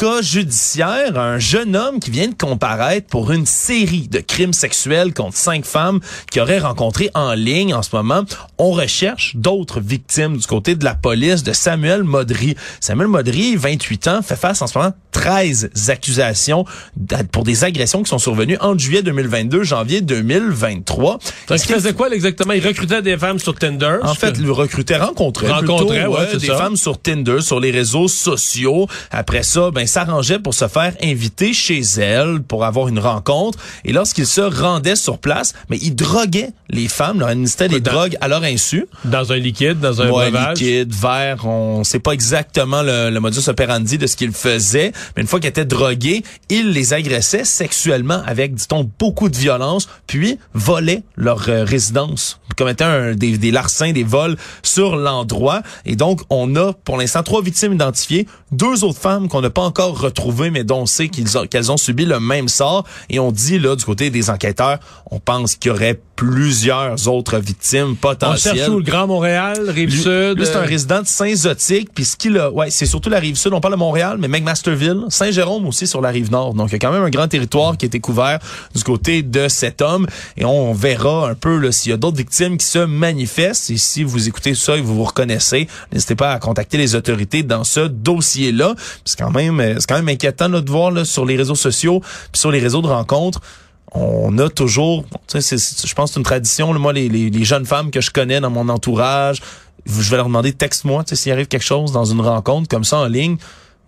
Cas 0.00 0.22
judiciaire, 0.22 1.18
un 1.18 1.38
jeune 1.38 1.76
homme 1.76 2.00
qui 2.00 2.10
vient 2.10 2.28
de 2.28 2.34
comparaître 2.34 3.06
pour 3.08 3.32
une 3.32 3.44
série 3.44 4.08
de 4.08 4.20
crimes 4.20 4.54
sexuels 4.54 5.12
contre 5.12 5.36
cinq 5.36 5.66
femmes 5.66 6.00
qu'il 6.30 6.40
aurait 6.40 6.58
rencontrées 6.58 7.10
en 7.12 7.34
ligne 7.34 7.74
en 7.74 7.82
ce 7.82 7.94
moment. 7.94 8.22
On 8.56 8.70
recherche 8.70 9.36
d'autres 9.36 9.78
victimes 9.78 10.38
du 10.38 10.46
côté 10.46 10.74
de 10.74 10.86
la 10.86 10.94
police 10.94 11.42
de 11.42 11.52
Samuel 11.52 12.02
Modry. 12.02 12.56
Samuel 12.80 13.08
Modry, 13.08 13.56
28 13.56 14.08
ans, 14.08 14.22
fait 14.22 14.36
face 14.36 14.62
en 14.62 14.66
ce 14.68 14.78
moment 14.78 14.94
13 15.12 15.70
accusations 15.88 16.64
pour 17.32 17.42
des 17.42 17.64
agressions 17.64 18.02
qui 18.02 18.08
sont 18.08 18.18
survenues 18.18 18.56
entre 18.60 18.78
juillet 18.78 19.02
2022 19.02 19.64
janvier 19.64 20.00
2023. 20.00 21.18
Donc, 21.48 21.58
il 21.58 21.74
faisait 21.74 21.92
quoi 21.92 22.08
exactement? 22.14 22.54
Il 22.54 22.66
recrutait 22.66 23.02
des 23.02 23.18
femmes 23.18 23.38
sur 23.38 23.54
Tinder? 23.54 23.98
En 24.02 24.14
fait, 24.14 24.38
le 24.38 24.50
recrutait, 24.50 24.96
rencontrait, 24.96 25.50
Rencontrait, 25.50 26.04
plutôt, 26.04 26.16
ouais, 26.16 26.28
c'est 26.30 26.38
des 26.38 26.46
ça. 26.46 26.56
femmes 26.56 26.76
sur 26.76 26.98
Tinder, 26.98 27.40
sur 27.40 27.60
les 27.60 27.70
réseaux 27.70 28.08
sociaux. 28.08 28.86
Après 29.10 29.42
ça, 29.42 29.70
ben 29.70 29.86
s'arrangeait 29.90 30.38
pour 30.38 30.54
se 30.54 30.66
faire 30.68 30.94
inviter 31.02 31.52
chez 31.52 31.80
elle 31.98 32.42
pour 32.42 32.64
avoir 32.64 32.88
une 32.88 32.98
rencontre. 32.98 33.58
Et 33.84 33.92
lorsqu'il 33.92 34.26
se 34.26 34.40
rendait 34.40 34.96
sur 34.96 35.18
place, 35.18 35.52
mais 35.68 35.78
il 35.82 35.94
droguait 35.94 36.50
les 36.70 36.88
femmes, 36.88 37.18
leur 37.20 37.28
administrait 37.28 37.68
des 37.68 37.80
Dans- 37.80 37.92
drogues 37.92 38.16
à 38.20 38.28
leur 38.28 38.42
insu. 38.44 38.86
Dans 39.04 39.32
un 39.32 39.36
liquide, 39.36 39.80
dans 39.80 40.00
un 40.00 40.08
Ouais, 40.10 40.30
liquide, 40.30 40.94
verre, 40.94 41.44
on 41.46 41.84
sait 41.84 41.98
pas 41.98 42.12
exactement 42.12 42.82
le, 42.82 43.10
le 43.10 43.20
modus 43.20 43.48
operandi 43.48 43.98
de 43.98 44.06
ce 44.06 44.16
qu'il 44.16 44.32
faisait, 44.32 44.92
mais 45.16 45.22
une 45.22 45.28
fois 45.28 45.40
qu'il 45.40 45.48
était 45.48 45.64
drogué, 45.64 46.22
il 46.48 46.70
les 46.70 46.92
agressait 46.94 47.44
sexuellement 47.44 48.22
avec, 48.26 48.54
dit-on, 48.54 48.88
beaucoup 48.98 49.28
de 49.28 49.36
violence, 49.36 49.88
puis 50.06 50.38
volait 50.54 51.02
leur 51.16 51.48
euh, 51.48 51.64
résidence, 51.64 52.40
commettait 52.56 52.84
un, 52.84 53.14
des, 53.14 53.36
des 53.38 53.50
larcins, 53.50 53.92
des 53.92 54.04
vols 54.04 54.36
sur 54.62 54.96
l'endroit. 54.96 55.62
Et 55.86 55.96
donc, 55.96 56.20
on 56.30 56.54
a 56.56 56.72
pour 56.72 56.96
l'instant 56.98 57.22
trois 57.22 57.42
victimes 57.42 57.72
identifiées, 57.72 58.26
deux 58.52 58.84
autres 58.84 59.00
femmes 59.00 59.28
qu'on 59.28 59.40
n'a 59.40 59.50
pas 59.50 59.62
encore 59.62 59.79
retrouvées, 59.88 60.50
mais 60.50 60.64
dont 60.64 60.80
on 60.82 60.86
sait 60.86 61.08
qu'ils 61.08 61.36
ont- 61.38 61.46
qu'elles 61.46 61.70
ont 61.72 61.76
subi 61.76 62.04
le 62.04 62.20
même 62.20 62.48
sort. 62.48 62.84
Et 63.08 63.18
on 63.18 63.32
dit, 63.32 63.58
là, 63.58 63.76
du 63.76 63.84
côté 63.84 64.10
des 64.10 64.30
enquêteurs, 64.30 64.78
on 65.10 65.18
pense 65.20 65.56
qu'il 65.56 65.70
y 65.70 65.74
aurait 65.74 66.00
plusieurs 66.16 67.08
autres 67.08 67.38
victimes 67.38 67.90
On 67.92 67.94
potentielles. 67.94 68.56
cherche 68.56 68.68
où? 68.68 68.78
Le 68.78 68.84
Grand 68.84 69.06
Montréal, 69.06 69.68
Rive-Sud? 69.68 70.38
Lui, 70.38 70.46
c'est 70.46 70.56
un 70.56 70.60
euh, 70.60 70.66
résident 70.66 71.00
de 71.02 71.06
Saint-Zotique. 71.06 71.90
Puis 71.94 72.04
ce 72.04 72.16
qu'il 72.16 72.36
a, 72.38 72.50
ouais, 72.50 72.70
c'est 72.70 72.86
surtout 72.86 73.08
la 73.10 73.18
rive 73.18 73.36
sud. 73.36 73.52
On 73.54 73.60
parle 73.60 73.74
de 73.74 73.78
Montréal, 73.78 74.16
mais 74.20 74.28
McMasterville, 74.28 75.04
Saint-Jérôme 75.08 75.66
aussi 75.66 75.86
sur 75.86 76.00
la 76.00 76.10
rive 76.10 76.30
nord. 76.30 76.54
Donc, 76.54 76.68
il 76.68 76.72
y 76.72 76.76
a 76.76 76.78
quand 76.78 76.92
même 76.92 77.02
un 77.02 77.10
grand 77.10 77.26
territoire 77.28 77.76
qui 77.76 77.86
a 77.86 77.88
été 77.88 78.00
couvert 78.00 78.38
du 78.74 78.82
côté 78.84 79.22
de 79.22 79.48
cet 79.48 79.80
homme. 79.82 80.06
Et 80.36 80.44
on 80.44 80.72
verra 80.74 81.28
un 81.30 81.34
peu 81.34 81.56
là, 81.58 81.72
s'il 81.72 81.90
y 81.90 81.94
a 81.94 81.96
d'autres 81.96 82.18
victimes 82.18 82.58
qui 82.58 82.66
se 82.66 82.78
manifestent. 82.80 83.70
Et 83.70 83.76
si 83.78 84.02
vous 84.02 84.28
écoutez 84.28 84.54
ça 84.54 84.76
et 84.76 84.80
vous 84.80 84.94
vous 84.96 85.04
reconnaissez, 85.04 85.68
n'hésitez 85.92 86.14
pas 86.16 86.32
à 86.32 86.38
contacter 86.38 86.76
les 86.78 86.94
autorités 86.94 87.42
dans 87.42 87.64
ce 87.64 87.80
dossier-là. 87.80 88.74
C'est 89.04 89.18
quand 89.18 89.30
même, 89.30 89.60
euh, 89.70 89.76
c'est 89.78 89.86
quand 89.88 89.96
même 89.96 90.08
inquiétant 90.08 90.48
là, 90.48 90.60
de 90.60 90.70
voir 90.70 90.90
là, 90.90 91.04
sur 91.04 91.24
les 91.24 91.36
réseaux 91.36 91.54
sociaux, 91.54 92.00
puis 92.32 92.40
sur 92.40 92.50
les 92.50 92.60
réseaux 92.60 92.82
de 92.82 92.86
rencontres 92.88 93.40
on 93.92 94.38
a 94.38 94.48
toujours, 94.48 95.04
tu 95.26 95.40
sais, 95.40 95.56
je 95.58 95.94
pense 95.94 96.10
que 96.10 96.14
c'est 96.14 96.20
une 96.20 96.24
tradition. 96.24 96.72
là. 96.72 96.78
moi, 96.78 96.92
les, 96.92 97.08
les, 97.08 97.28
les 97.28 97.44
jeunes 97.44 97.66
femmes 97.66 97.90
que 97.90 98.00
je 98.00 98.12
connais 98.12 98.38
dans 98.40 98.48
mon 98.50 98.68
entourage, 98.68 99.42
je 99.84 100.08
vais 100.10 100.16
leur 100.16 100.26
demander 100.26 100.52
texte-moi, 100.52 101.02
tu 101.02 101.10
sais, 101.16 101.22
s'il 101.22 101.32
arrive 101.32 101.48
quelque 101.48 101.64
chose 101.64 101.90
dans 101.90 102.04
une 102.04 102.20
rencontre 102.20 102.68
comme 102.68 102.84
ça 102.84 102.98
en 102.98 103.06
ligne, 103.06 103.36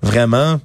vraiment, 0.03 0.61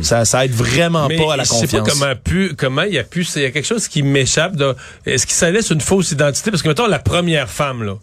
ça, 0.00 0.24
ça 0.24 0.44
aide 0.46 0.52
vraiment 0.52 1.04
Hmm. 1.04 1.08
mais 1.08 1.16
pas 1.18 1.34
à 1.34 1.36
la 1.36 1.44
je 1.44 1.50
sais 1.50 1.60
confiance. 1.66 1.86
pas 1.86 1.92
comment, 1.92 2.14
pu, 2.24 2.54
comment 2.56 2.82
il 2.82 2.94
y 2.94 2.98
a 2.98 3.04
pu, 3.04 3.26
il 3.36 3.42
y 3.42 3.44
a 3.44 3.50
quelque 3.50 3.66
chose 3.66 3.88
qui 3.88 4.02
m'échappe. 4.02 4.56
de- 4.56 4.74
Est-ce 5.04 5.26
qu'il 5.26 5.34
ça 5.34 5.50
laisse 5.50 5.68
une 5.70 5.80
fausse 5.82 6.12
identité? 6.12 6.50
Parce 6.50 6.62
que, 6.62 6.68
mettons, 6.68 6.86
la 6.86 6.98
première 7.00 7.50
femme, 7.50 7.82
là, 7.82 7.96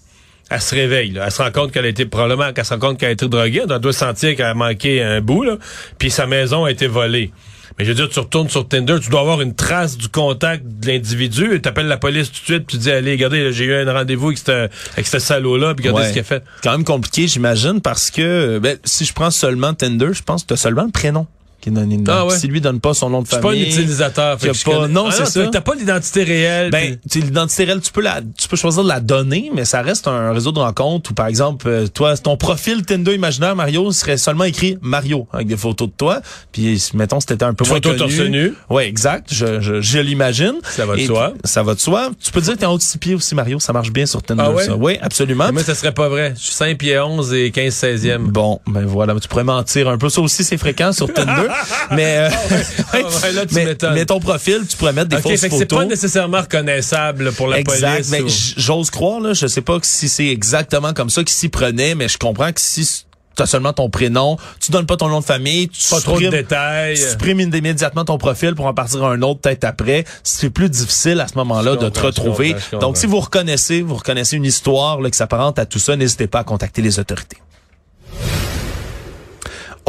elle 0.50 0.62
se 0.62 0.74
réveille, 0.76 1.12
là, 1.12 1.24
elle 1.26 1.32
se 1.32 1.42
rend 1.42 1.52
compte 1.52 1.72
qu'elle 1.72 1.86
a 1.86 1.90
été, 1.90 2.06
probablement, 2.06 2.52
qu'elle 2.54 2.66
se 2.66 2.74
rend 2.74 2.80
compte 2.80 3.00
qu'elle 3.00 3.10
a 3.10 3.14
été 3.14 3.28
droguée, 3.28 3.64
elle 3.70 3.80
doit 3.80 3.94
sentir 3.94 4.36
qu'elle 4.36 4.46
a 4.46 4.54
manqué 4.54 5.02
un 5.04 5.22
bout, 5.22 5.44
là, 5.44 5.58
puis 5.98 6.10
sa 6.12 6.26
maison 6.28 6.66
a 6.66 6.72
été 6.72 6.88
volée. 6.88 7.32
Mais 7.78 7.86
je 7.86 7.92
veux 7.92 7.96
dire, 7.96 8.10
tu 8.10 8.20
retournes 8.20 8.50
sur 8.50 8.68
Tinder, 8.68 8.98
tu 9.02 9.10
dois 9.10 9.22
avoir 9.22 9.40
une 9.42 9.56
trace 9.56 9.96
du 9.98 10.10
contact 10.10 10.64
de 10.66 10.88
l'individu, 10.88 11.54
et 11.54 11.62
t'appelles 11.62 11.88
la 11.88 11.98
police 11.98 12.30
tout 12.32 12.40
de 12.42 12.46
suite, 12.46 12.66
puis 12.68 12.78
tu 12.78 12.84
dis, 12.84 12.92
allez, 12.92 13.12
regardez, 13.12 13.54
j'ai 13.54 13.66
eu 13.66 13.74
un 13.74 13.94
rendez-vous 13.94 14.28
avec 14.28 14.38
ce 14.40 14.68
avec 14.94 15.08
ce 15.08 15.20
salaud-là, 15.20 15.76
puis 15.76 15.88
regardez 15.88 16.02
Ouais. 16.02 16.08
ce 16.08 16.14
qu'il 16.14 16.22
a 16.22 16.26
fait. 16.26 16.44
quand 16.64 16.72
même 16.72 16.84
compliqué, 16.84 17.28
j'imagine, 17.28 17.80
parce 17.80 18.12
que 18.12 18.60
ben, 18.60 18.78
si 18.84 19.06
je 19.06 19.14
prends 19.14 19.32
seulement 19.32 19.74
Tinder, 19.74 20.10
je 20.14 20.24
pense 20.24 20.42
que 20.44 20.48
tu 20.48 20.54
as 20.56 20.58
seulement 20.58 20.84
le 20.84 20.92
prénom 20.92 21.28
qui 21.62 21.72
donné 21.72 21.98
dedans. 21.98 22.14
Ah 22.16 22.26
ouais. 22.26 22.38
Si 22.38 22.48
lui 22.48 22.62
donne 22.62 22.80
pas 22.80 22.94
son 22.94 23.10
nom 23.10 23.22
de 23.22 23.28
Je 23.28 23.32
suis 23.34 23.42
pas 23.42 23.50
un 23.50 23.52
famille. 23.52 23.68
utilisateur. 23.68 24.40
fait 24.40 24.50
que 24.52 24.64
pas- 24.64 24.88
non, 24.88 25.06
Ah 25.10 25.12
c'est 25.12 25.26
ça. 25.26 25.48
T'as 25.48 25.62
pas 25.62 25.76
l'identité 25.76 26.24
réelle. 26.24 26.72
Ben, 26.72 26.98
tu 27.10 27.20
l'identité 27.20 27.66
réelle, 27.66 27.82
tu 27.82 27.92
peux 27.92 28.02
la, 28.02 28.22
tu 28.38 28.48
peux 28.48 28.58
choisir 28.58 28.84
de 28.84 28.88
la 28.90 29.00
donner, 29.00 29.52
mais 29.54 29.66
ça 29.66 29.82
reste 29.82 30.08
un 30.08 30.32
réseau 30.32 30.52
de 30.52 30.60
rencontres 30.60 31.12
où, 31.12 31.14
par 31.14 31.28
exemple, 31.28 31.68
euh, 31.68 31.88
toi, 31.88 32.16
ton 32.18 32.38
profil 32.38 32.84
Tinder 32.86 33.14
imaginaire, 33.14 33.56
Mario, 33.56 33.92
serait 33.92 34.18
seulement 34.18 34.44
écrit 34.46 34.78
Mario, 34.82 35.28
avec 35.34 35.48
des 35.48 35.58
photos 35.58 35.88
de 35.90 35.94
toi. 35.96 36.22
Puis, 36.52 36.82
mettons, 36.94 37.20
si 37.20 37.28
t'étais 37.28 37.46
un 37.46 37.54
peu 37.54 37.66
moins 37.66 37.76
Photo 37.76 37.90
connu. 37.90 38.00
torse 38.00 38.20
nu. 38.30 38.54
Ouais, 38.70 38.88
exact. 38.88 39.28
Je, 39.34 39.60
je, 39.60 39.82
je 39.82 40.00
l'imagine. 40.00 40.56
Ça 40.64 40.86
va 40.86 40.96
de 40.96 41.02
Et 41.02 41.06
soi. 41.08 41.34
Ça 41.44 41.64
va 41.64 41.76
de 41.76 41.80
soi. 41.80 42.10
Tu 42.24 42.32
peux 42.32 42.42
dire 42.42 42.54
que 42.54 42.60
t'es 42.60 42.66
en 42.66 42.74
haut 42.74 42.78
de 42.78 42.84
six 42.84 42.98
pieds 42.98 43.16
aussi, 43.16 43.36
Mario. 43.36 43.60
Ça 43.60 43.74
marche 43.74 43.92
bien 43.92 44.06
sur 44.06 44.22
Tinder, 44.24 44.44
Ah 44.46 44.52
ouais? 44.52 44.66
ça. 44.66 44.76
Oui, 44.76 44.98
absolument. 45.02 45.52
Moi, 45.52 45.64
ça 45.64 45.76
serait 45.76 45.94
pas 45.94 46.10
vrai. 46.10 46.34
Je 46.38 46.44
suis 46.44 46.54
5 46.54 46.78
pieds 46.78 47.00
11 47.00 47.34
et 47.34 47.52
15 47.52 47.74
16e. 47.74 48.18
Bon, 48.30 48.60
ben 48.68 48.86
voilà, 48.86 49.14
tu 49.20 49.28
pourrais 49.28 49.44
mentir 49.44 49.88
un 49.90 49.98
peu. 49.98 50.10
Ça 50.10 50.22
aussi, 50.22 50.44
c'est 50.44 50.58
fréquent 50.58 50.92
sur 50.94 51.12
Tinder. 51.14 51.49
mais, 51.92 52.18
euh, 52.18 52.30
ouais, 52.94 53.32
là, 53.34 53.46
tu 53.46 53.56
mais, 53.94 54.06
ton 54.06 54.20
profil, 54.20 54.62
tu 54.70 54.78
pourrais 54.78 54.94
mettre 54.94 55.10
des 55.10 55.18
OK, 55.18 55.24
fausses 55.24 55.42
fait 55.42 55.50
que 55.50 55.56
c'est 55.56 55.62
photos. 55.62 55.80
pas 55.80 55.86
nécessairement 55.86 56.42
reconnaissable 56.42 57.32
pour 57.34 57.48
la 57.48 57.60
exact. 57.60 57.92
police. 58.10 58.10
Ben, 58.12 58.24
ou- 58.24 58.62
J'ose 58.62 58.90
croire, 58.90 59.20
là, 59.20 59.34
je 59.34 59.48
sais 59.48 59.62
pas 59.62 59.78
si 59.82 60.10
c'est 60.10 60.28
exactement 60.28 60.94
comme 60.94 61.10
ça 61.10 61.22
qu'ils 61.24 61.36
s'y 61.36 61.50
prenaient, 61.50 61.96
mais 61.96 62.08
je 62.08 62.18
comprends 62.18 62.52
que 62.52 62.62
si 62.62 63.04
tu 63.36 63.44
as 63.44 63.46
seulement 63.46 63.72
ton 63.72 63.90
prénom, 63.90 64.38
tu 64.60 64.72
donnes 64.72 64.86
pas 64.86 64.98
ton 64.98 65.08
nom 65.08 65.22
de 65.22 65.26
famille, 65.26 65.70
tu 65.70 65.88
Pas 65.90 66.02
trop 66.02 66.20
de 66.20 66.28
détails. 66.28 66.96
tu 66.98 67.10
supprimes 67.10 67.40
immédiatement 67.40 68.04
ton 68.04 68.18
profil 68.18 68.54
pour 68.54 68.66
en 68.66 68.74
partir 68.74 69.04
à 69.06 69.12
un 69.12 69.22
autre 69.22 69.40
peut-être 69.40 69.64
après. 69.64 70.04
C'est 70.24 70.50
plus 70.50 70.70
difficile 70.70 71.22
à 71.22 71.28
ce 71.28 71.36
moment-là 71.36 71.78
de 71.78 71.88
te 71.88 72.00
je 72.00 72.06
retrouver. 72.06 72.50
comprends, 72.50 72.60
je 72.66 72.70
comprends. 72.72 72.88
Donc, 72.88 72.98
si 72.98 73.06
vous 73.06 73.20
reconnaissez, 73.20 73.82
vous 73.82 73.96
reconnaissez 73.96 74.36
une 74.36 74.46
histoire 74.46 75.00
là, 75.00 75.10
qui 75.10 75.18
s'apparente 75.18 75.58
à 75.58 75.66
tout 75.66 75.80
ça, 75.80 75.96
n'hésitez 75.96 76.28
pas 76.28 76.40
à 76.40 76.44
contacter 76.44 76.82
les 76.82 77.00
autorités. 77.00 77.38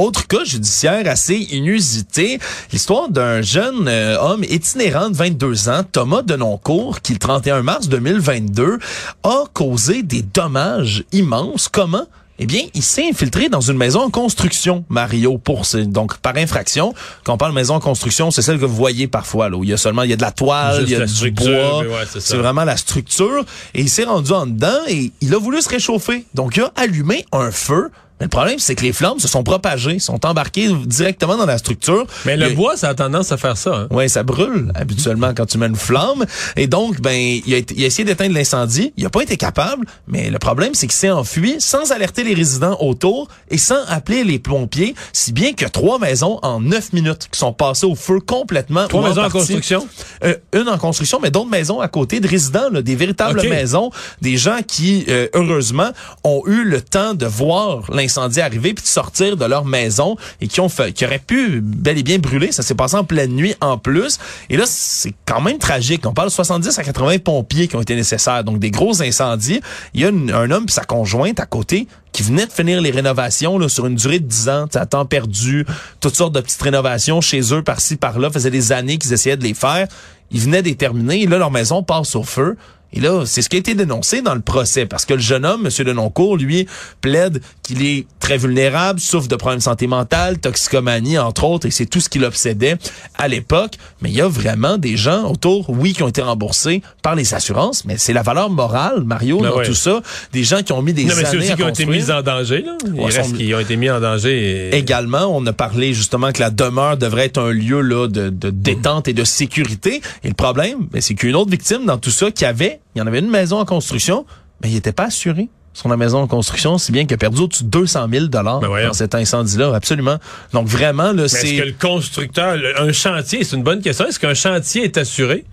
Autre 0.01 0.27
cas 0.27 0.45
judiciaire 0.45 1.07
assez 1.09 1.37
inusité, 1.37 2.39
l'histoire 2.73 3.11
d'un 3.11 3.43
jeune 3.43 3.87
euh, 3.87 4.19
homme 4.19 4.45
itinérant 4.45 5.11
de 5.11 5.15
22 5.15 5.69
ans, 5.69 5.83
Thomas 5.93 6.23
Denoncourt, 6.23 7.03
qui 7.03 7.13
le 7.13 7.19
31 7.19 7.61
mars 7.61 7.87
2022 7.91 8.79
a 9.25 9.45
causé 9.53 10.03
des 10.03 10.23
dommages 10.23 11.05
immenses. 11.13 11.69
Comment? 11.69 12.07
Eh 12.39 12.47
bien, 12.47 12.63
il 12.73 12.83
s'est 12.83 13.11
infiltré 13.11 13.51
dans 13.51 13.61
une 13.61 13.77
maison 13.77 14.01
en 14.01 14.09
construction, 14.09 14.87
Mario, 14.89 15.37
pour 15.37 15.67
donc 15.75 16.17
par 16.17 16.39
infraction. 16.39 16.95
Quand 17.23 17.35
on 17.35 17.37
parle 17.37 17.53
maison 17.53 17.75
en 17.75 17.81
construction, 17.81 18.31
c'est 18.31 18.41
celle 18.41 18.59
que 18.59 18.65
vous 18.65 18.75
voyez 18.75 19.07
parfois, 19.07 19.51
là, 19.51 19.59
où 19.59 19.65
il 19.65 19.69
y 19.69 19.75
a 19.75 19.77
seulement, 19.77 20.05
il 20.05 20.09
y 20.09 20.15
a 20.15 20.17
de 20.17 20.23
la 20.23 20.33
toile, 20.33 20.77
Juste 20.77 20.89
il 20.89 20.99
y 20.99 21.03
a 21.03 21.05
du 21.05 21.31
bois. 21.33 21.81
ouais, 21.81 22.07
c'est 22.19 22.39
vraiment 22.39 22.65
la 22.65 22.79
structure. 22.79 23.45
Et 23.75 23.83
il 23.83 23.91
s'est 23.91 24.05
rendu 24.05 24.33
en 24.33 24.47
dedans 24.47 24.81
et 24.89 25.13
il 25.21 25.35
a 25.35 25.39
voulu 25.39 25.61
se 25.61 25.69
réchauffer. 25.69 26.25
Donc, 26.33 26.57
il 26.57 26.63
a 26.63 26.73
allumé 26.77 27.27
un 27.33 27.51
feu. 27.51 27.91
Mais 28.21 28.27
le 28.27 28.29
problème, 28.31 28.59
c'est 28.59 28.75
que 28.75 28.83
les 28.83 28.93
flammes 28.93 29.19
se 29.19 29.27
sont 29.29 29.43
propagées, 29.43 29.99
sont 29.99 30.25
embarquées 30.27 30.69
directement 30.85 31.37
dans 31.39 31.47
la 31.47 31.57
structure. 31.59 32.07
Mais 32.27 32.37
le 32.37 32.51
bois, 32.51 32.77
ça 32.77 32.91
a 32.91 32.95
tendance 32.95 33.33
à 33.33 33.39
faire 33.39 33.57
ça. 33.57 33.75
Hein? 33.75 33.89
Ouais, 33.91 34.09
ça 34.09 34.23
brûle 34.23 34.71
habituellement 34.75 35.33
quand 35.35 35.47
tu 35.47 35.57
mets 35.57 35.67
une 35.69 35.75
flamme. 35.77 36.27
Et 36.57 36.67
donc, 36.67 37.01
ben, 37.01 37.13
il 37.47 37.55
a, 37.55 37.57
été- 37.57 37.75
il 37.77 37.83
a 37.83 37.87
essayé 37.87 38.05
d'éteindre 38.05 38.35
l'incendie. 38.35 38.93
Il 38.99 39.07
a 39.07 39.11
pas 39.11 39.23
été 39.23 39.39
capable. 39.39 39.87
Mais 40.07 40.29
le 40.29 40.39
problème, 40.39 40.75
c'est 40.75 40.87
qu'il 40.87 40.97
s'est 40.97 41.11
enfui 41.11 41.57
sans 41.61 41.93
alerter 41.93 42.23
les 42.23 42.35
résidents 42.35 42.77
autour 42.81 43.29
et 43.51 43.57
sans 43.57 43.83
appeler 43.89 44.23
les 44.23 44.39
pompiers, 44.39 44.95
si 45.15 45.33
bien 45.33 45.55
que 45.55 45.65
trois 45.65 45.99
maisons 45.99 46.39
en 46.43 46.61
neuf 46.61 46.93
minutes 46.93 47.29
qui 47.33 47.39
sont 47.39 47.55
passées 47.55 47.87
au 47.87 47.95
feu 47.95 48.21
complètement. 48.21 48.87
Trois 48.87 49.09
maisons 49.09 49.21
en 49.23 49.31
partie. 49.31 49.39
construction? 49.39 49.89
Euh, 50.25 50.35
une 50.53 50.69
en 50.69 50.77
construction, 50.77 51.21
mais 51.23 51.31
d'autres 51.31 51.49
maisons 51.49 51.81
à 51.81 51.89
côté 51.89 52.21
de 52.21 52.29
résidents, 52.29 52.69
là, 52.71 52.83
des 52.83 52.97
véritables 52.97 53.41
maisons, 53.49 53.91
des 54.21 54.37
gens 54.37 54.59
qui, 54.67 55.07
euh, 55.09 55.27
heureusement, 55.33 55.89
ont 56.23 56.43
eu 56.47 56.65
le 56.65 56.83
temps 56.83 57.15
de 57.15 57.25
voir 57.25 57.85
l'incendie 57.91 58.10
arriver 58.19 58.75
puis 58.75 58.83
de 58.83 58.89
sortir 58.89 59.37
de 59.37 59.45
leur 59.45 59.65
maison 59.65 60.17
et 60.41 60.49
qui 60.49 60.61
ont 60.61 60.69
qui 60.69 61.05
auraient 61.05 61.19
pu 61.19 61.61
bel 61.61 61.99
et 61.99 62.03
bien 62.03 62.19
brûler. 62.19 62.53
Ça 62.53 62.63
s'est 62.63 62.75
passé 62.75 62.97
en 62.97 63.05
pleine 63.05 63.33
nuit 63.33 63.55
en 63.61 63.79
plus. 63.79 64.19
Et 64.49 64.57
là, 64.57 64.65
c'est 64.67 65.15
quand 65.27 65.41
même 65.41 65.59
tragique. 65.59 66.07
On 66.07 66.13
parle 66.13 66.29
de 66.29 66.33
70 66.33 66.79
à 66.79 66.83
80 66.83 67.19
pompiers 67.19 67.69
qui 67.69 67.77
ont 67.77 67.83
été 67.83 67.95
nécessaires. 67.95 68.45
Donc, 68.45 68.59
des 68.59 68.71
gros 68.71 69.03
incendies. 69.03 69.61
Il 69.95 70.01
y 70.01 70.05
a 70.05 70.09
un 70.09 70.51
homme 70.51 70.67
et 70.69 70.73
sa 70.73 70.85
conjointe 70.85 71.41
à 71.41 71.47
côté 71.47 71.87
qui 72.13 72.23
venait 72.23 72.47
de 72.47 72.53
finir 72.53 72.81
les 72.81 72.91
rénovations 72.91 73.59
là, 73.59 73.69
sur 73.69 73.87
une 73.87 73.95
durée 73.95 74.19
de 74.19 74.27
10 74.27 74.49
ans, 74.49 74.67
à 74.75 74.87
temps 74.87 75.05
perdu, 75.05 75.65
toutes 76.01 76.17
sortes 76.17 76.35
de 76.35 76.41
petites 76.41 76.63
rénovations 76.63 77.21
chez 77.21 77.55
eux, 77.55 77.63
par-ci, 77.63 77.97
par-là, 77.97 78.31
faisait 78.31 78.51
des 78.51 78.73
années 78.73 78.99
qu'ils 78.99 79.13
essayaient 79.13 79.37
de 79.37 79.45
les 79.45 79.55
faire. 79.55 79.87
Ils 80.33 80.41
venaient 80.41 80.63
d'y 80.63 80.77
terminer, 80.77 81.27
là, 81.27 81.39
leur 81.39 81.51
maison 81.51 81.83
passe 81.83 82.15
au 82.17 82.23
feu. 82.23 82.57
Et 82.93 83.01
là, 83.01 83.25
c'est 83.25 83.43
ce 83.43 83.49
qui 83.49 83.57
a 83.57 83.59
été 83.61 83.75
dénoncé 83.75 84.21
dans 84.23 84.35
le 84.35 84.41
procès, 84.41 84.87
parce 84.87 85.05
que 85.05 85.15
le 85.15 85.21
jeune 85.21 85.45
homme, 85.47 85.67
M. 85.67 85.85
Denoncourt, 85.87 86.37
lui, 86.37 86.67
plaide 87.01 87.41
qu'il 87.63 87.85
est 87.87 88.07
très 88.19 88.37
vulnérable, 88.37 88.99
souffre 89.01 89.29
de 89.29 89.37
problèmes 89.37 89.59
de 89.59 89.65
santé 89.65 89.87
mentale, 89.87 90.39
toxicomanie, 90.39 91.19
entre 91.19 91.45
autres, 91.45 91.67
et 91.67 91.71
c'est 91.71 91.87
tout 91.87 92.01
ce 92.01 92.09
qui 92.09 92.19
l'obsédait 92.19 92.77
à 93.17 93.29
l'époque. 93.29 93.75
Mais 94.03 94.11
il 94.11 94.17
y 94.17 94.21
a 94.21 94.29
vraiment 94.29 94.77
des 94.79 94.97
gens 94.97 95.31
autour, 95.31 95.71
oui, 95.71 95.93
qui 95.93 96.03
ont 96.03 96.09
été 96.09 96.21
remboursés 96.23 96.83
par 97.03 97.15
les 97.15 97.33
assurances, 97.35 97.85
mais 97.85 97.97
c'est 97.97 98.13
la 98.13 98.23
valeur 98.23 98.51
morale, 98.51 99.05
Mario, 99.05 99.39
Ben 99.39 99.51
dans 99.51 99.57
ouais. 99.59 99.65
tout 99.67 99.75
ça. 99.75 100.03
Des 100.33 100.43
gens 100.43 100.63
qui 100.63 100.73
ont 100.73 100.83
mis 100.83 100.93
des 100.93 101.05
Non, 101.05 101.15
mais 101.17 101.23
c'est 101.23 101.29
années 101.29 101.39
aussi 101.39 101.53
à 101.53 101.57
qui 101.57 101.63
ont 101.63 101.69
été 101.69 101.87
mis 101.87 102.11
en 102.11 102.23
danger. 102.23 102.63
Là. 102.63 102.77
Il 102.87 102.93
Ouais, 102.95 103.05
reste 103.07 103.31
sont- 103.31 103.37
qui 103.37 103.55
ont 103.55 103.61
été 103.61 103.77
mis 103.77 103.91
en 103.91 104.01
danger. 104.01 104.71
Et... 104.73 104.77
Également, 104.77 105.27
on 105.37 105.45
a 105.47 105.53
parlé 105.53 105.95
justement 105.95 106.33
que 106.33 106.41
la 106.41 106.51
demeure 106.51 106.97
devrait 106.97 107.27
être 107.27 107.39
un 107.41 107.53
lieu 107.53 107.81
là 107.81 108.09
de, 108.09 108.31
de 108.31 108.51
détente 108.51 109.07
et 109.09 109.13
de 109.13 109.25
sécurité. 109.25 110.01
Et 110.25 110.29
le 110.29 110.35
problème, 110.35 110.89
ben, 110.91 111.01
c'est 111.01 111.15
qu'une 111.15 111.37
autre 111.37 111.51
victime 111.51 111.87
dans 111.87 111.99
tout 111.99 112.11
ça 112.11 112.31
qui 112.31 112.45
avait, 112.45 112.80
il 112.95 112.99
y 112.99 113.03
en 113.03 113.07
avait 113.07 113.21
une 113.21 113.31
maison 113.31 113.59
en 113.59 113.65
construction, 113.65 114.27
mais 114.63 114.69
il 114.71 114.75
n'était 114.75 114.93
pas 114.93 115.05
assuré 115.05 115.49
sur 115.73 115.89
la 115.89 115.97
maison 115.97 116.19
en 116.21 116.27
construction, 116.27 116.79
si 116.79 116.91
bien 116.91 117.05
qu'il 117.05 117.15
a 117.15 117.19
perdu 117.19 117.43
au-dessus 117.43 117.63
de 117.65 117.69
200 117.69 118.07
000 118.11 118.27
dollars 118.27 118.59
Ben 118.61 118.89
dans 118.89 118.93
cet 118.93 119.15
incendie-là, 119.15 119.73
absolument. 119.75 120.17
Donc 120.53 120.67
vraiment, 120.67 121.05
là, 121.05 121.13
Mais 121.13 121.23
est-ce 121.25 121.35
que 121.41 121.47
c'est 121.47 121.65
le 121.65 121.75
constructeur, 121.81 122.57
le- 122.57 122.81
un 122.81 122.93
chantier, 122.93 123.45
c'est 123.45 123.55
une 123.57 123.63
bonne 123.63 123.81
question. 123.81 124.07
Est-ce 124.07 124.19
qu'un 124.19 124.35
chantier 124.35 124.85
est 124.85 124.97
assuré? 124.99 125.45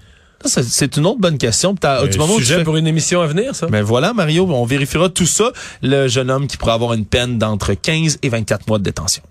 c'est 0.45 0.97
une 0.97 1.05
autre 1.07 1.19
bonne 1.19 1.37
question. 1.39 1.73
Du 1.73 1.79
où 1.87 2.07
tu 2.07 2.19
sujet 2.43 2.57
fais- 2.57 2.63
pour 2.63 2.77
une 2.77 2.85
émission 2.87 3.21
à 3.21 3.27
venir, 3.27 3.55
ça? 3.55 3.65
Ben 3.67 3.83
voilà, 3.83 4.13
Mario, 4.13 4.47
on 4.49 4.65
vérifiera 4.65 5.09
tout 5.09 5.25
ça. 5.25 5.51
Le 5.81 6.07
jeune 6.07 6.29
homme 6.29 6.47
qui 6.47 6.57
pourrait 6.57 6.73
avoir 6.73 6.93
une 6.93 7.05
peine 7.05 7.37
d'entre 7.39 7.73
15 7.73 8.19
et 8.21 8.29
24 8.29 8.67
mois 8.67 8.77
de 8.77 8.83
détention. 8.83 9.23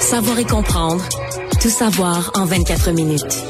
Savoir 0.00 0.38
et 0.38 0.44
comprendre. 0.44 1.02
Tout 1.60 1.68
savoir 1.68 2.30
en 2.34 2.46
24 2.46 2.90
minutes. 2.92 3.44